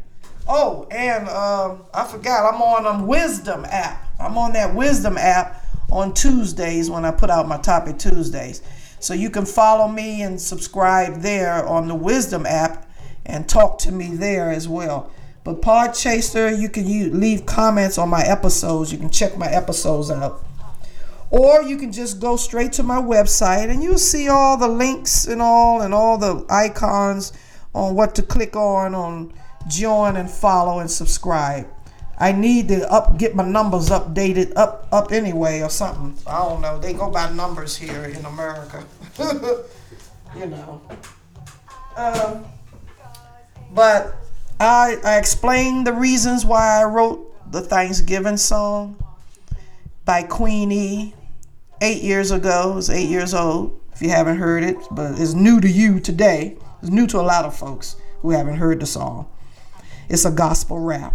[0.52, 4.04] Oh, and um, I forgot, I'm on um, Wisdom app.
[4.20, 8.64] I'm on that Wisdom app on Tuesdays when I put out my Topic Tuesdays.
[9.00, 12.90] So you can follow me and subscribe there on the Wisdom app
[13.28, 15.12] and talk to me there as well.
[15.44, 18.92] But Pod Chaser, you can use, leave comments on my episodes.
[18.92, 20.44] You can check my episodes out.
[21.30, 25.28] Or you can just go straight to my website and you'll see all the links
[25.28, 27.34] and all and all the icons
[27.76, 29.32] on what to click on on
[29.70, 31.68] join and follow and subscribe.
[32.18, 36.18] I need to up get my numbers updated up up anyway or something.
[36.28, 36.78] I don't know.
[36.78, 38.84] They go by numbers here in America.
[40.38, 40.82] you know.
[41.96, 42.46] Um,
[43.72, 44.18] but
[44.60, 49.02] I I explained the reasons why I wrote the Thanksgiving song
[50.04, 51.16] by Queenie
[51.82, 52.76] eight years ago.
[52.78, 53.80] It's eight years old.
[53.94, 56.58] If you haven't heard it, but it's new to you today.
[56.82, 59.30] It's new to a lot of folks who haven't heard the song.
[60.10, 61.14] It's a gospel rap.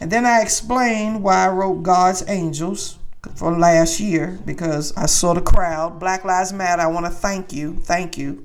[0.00, 2.98] And then I explained why I wrote God's Angels
[3.36, 6.00] for last year because I saw the crowd.
[6.00, 7.76] Black Lives Matter, I want to thank you.
[7.76, 8.44] Thank you.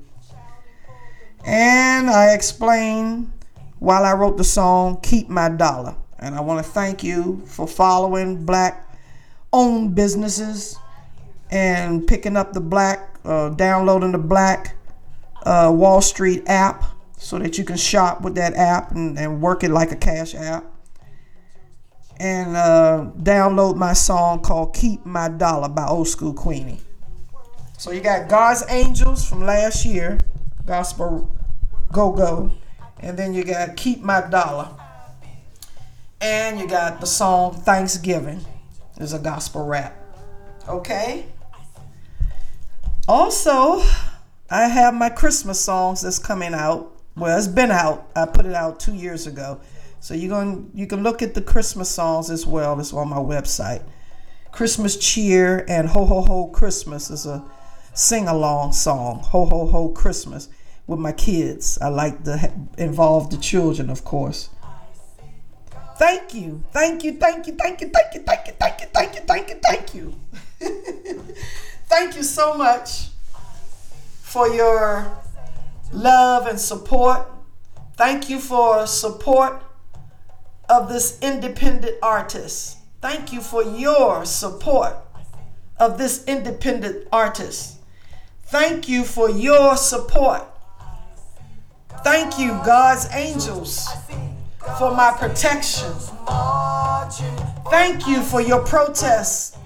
[1.43, 3.31] And I explained
[3.79, 5.95] while I wrote the song Keep My Dollar.
[6.19, 8.87] And I want to thank you for following black
[9.53, 10.77] owned businesses
[11.49, 14.75] and picking up the black, uh, downloading the black
[15.43, 16.83] uh, Wall Street app
[17.17, 20.35] so that you can shop with that app and, and work it like a cash
[20.35, 20.63] app.
[22.19, 26.79] And uh, download my song called Keep My Dollar by Old School Queenie.
[27.77, 30.17] So you got God's Angels from last year,
[30.65, 31.31] gospel
[31.91, 32.51] Go Go.
[32.99, 34.69] And then you got Keep My Dollar.
[36.19, 38.43] And you got the song Thanksgiving.
[38.99, 39.95] Is a gospel rap.
[40.67, 41.27] Okay?
[43.07, 43.83] Also,
[44.49, 46.96] I have my Christmas songs that's coming out.
[47.17, 48.11] Well, it's been out.
[48.15, 49.59] I put it out two years ago.
[49.99, 52.79] So you're going you can look at the Christmas songs as well.
[52.79, 53.83] It's on my website.
[54.51, 57.43] Christmas Cheer and Ho Ho Ho Christmas is a
[57.93, 59.21] sing along song.
[59.31, 60.49] Ho Ho Ho Christmas
[60.85, 61.79] with my kids.
[61.81, 64.49] I like to involve the children, of course.
[65.97, 69.15] Thank you, thank you, thank you, thank you, thank you, thank you, thank you, thank
[69.15, 70.15] you, thank you, thank you.
[71.87, 73.07] thank you so much
[74.21, 75.17] for your
[75.91, 77.27] love and support.
[77.95, 79.63] Thank you for support
[80.69, 82.77] of this independent artist.
[83.01, 84.95] Thank you for your support
[85.79, 87.77] of this independent artist.
[88.45, 90.43] Thank you for your support.
[92.03, 93.87] Thank you, God's angels
[94.77, 95.91] for my protection.
[97.69, 99.56] Thank you for your protests.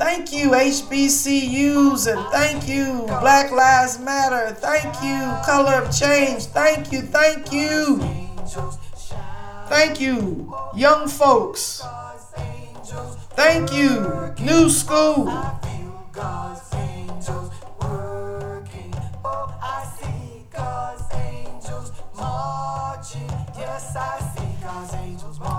[0.00, 4.54] Thank you, HBCUs, and thank you, Black Lives Matter.
[4.54, 6.44] Thank you, Color of Change.
[6.46, 7.98] Thank you, thank you.
[9.68, 11.82] Thank you, young folks.
[13.36, 15.26] Thank you, New School.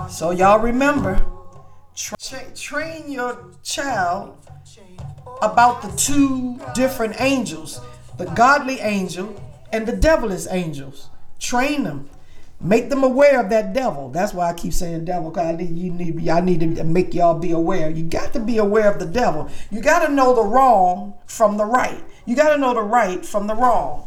[0.08, 1.24] So y'all remember,
[1.96, 4.36] tra- train your child
[5.40, 7.80] about the two different angels,
[8.18, 9.34] the godly angel
[9.72, 11.08] and the devilish angels.
[11.38, 12.08] Train them.
[12.60, 14.10] Make them aware of that devil.
[14.10, 17.36] That's why I keep saying devil, because I need, you need, need to make y'all
[17.36, 17.90] be aware.
[17.90, 19.50] You got to be aware of the devil.
[19.72, 22.04] You got to know the wrong from the right.
[22.24, 24.06] You got to know the right from the wrong.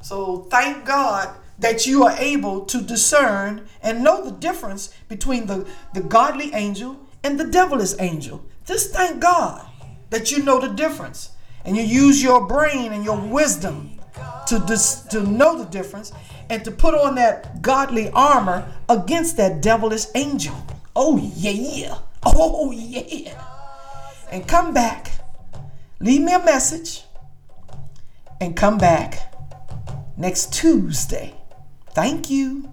[0.00, 5.66] So thank God that you are able to discern and know the difference between the,
[5.92, 8.44] the godly angel and the devilish angel.
[8.64, 9.66] Just thank God
[10.10, 11.30] that you know the difference
[11.64, 13.98] and you use your brain and your wisdom
[14.46, 16.12] to, dis, to know the difference
[16.50, 20.54] and to put on that godly armor against that devilish angel.
[20.96, 21.98] Oh, yeah.
[22.24, 23.40] Oh, yeah.
[24.30, 25.12] And come back.
[26.00, 27.04] Leave me a message
[28.40, 29.34] and come back
[30.16, 31.34] next Tuesday
[31.98, 32.72] Thank you.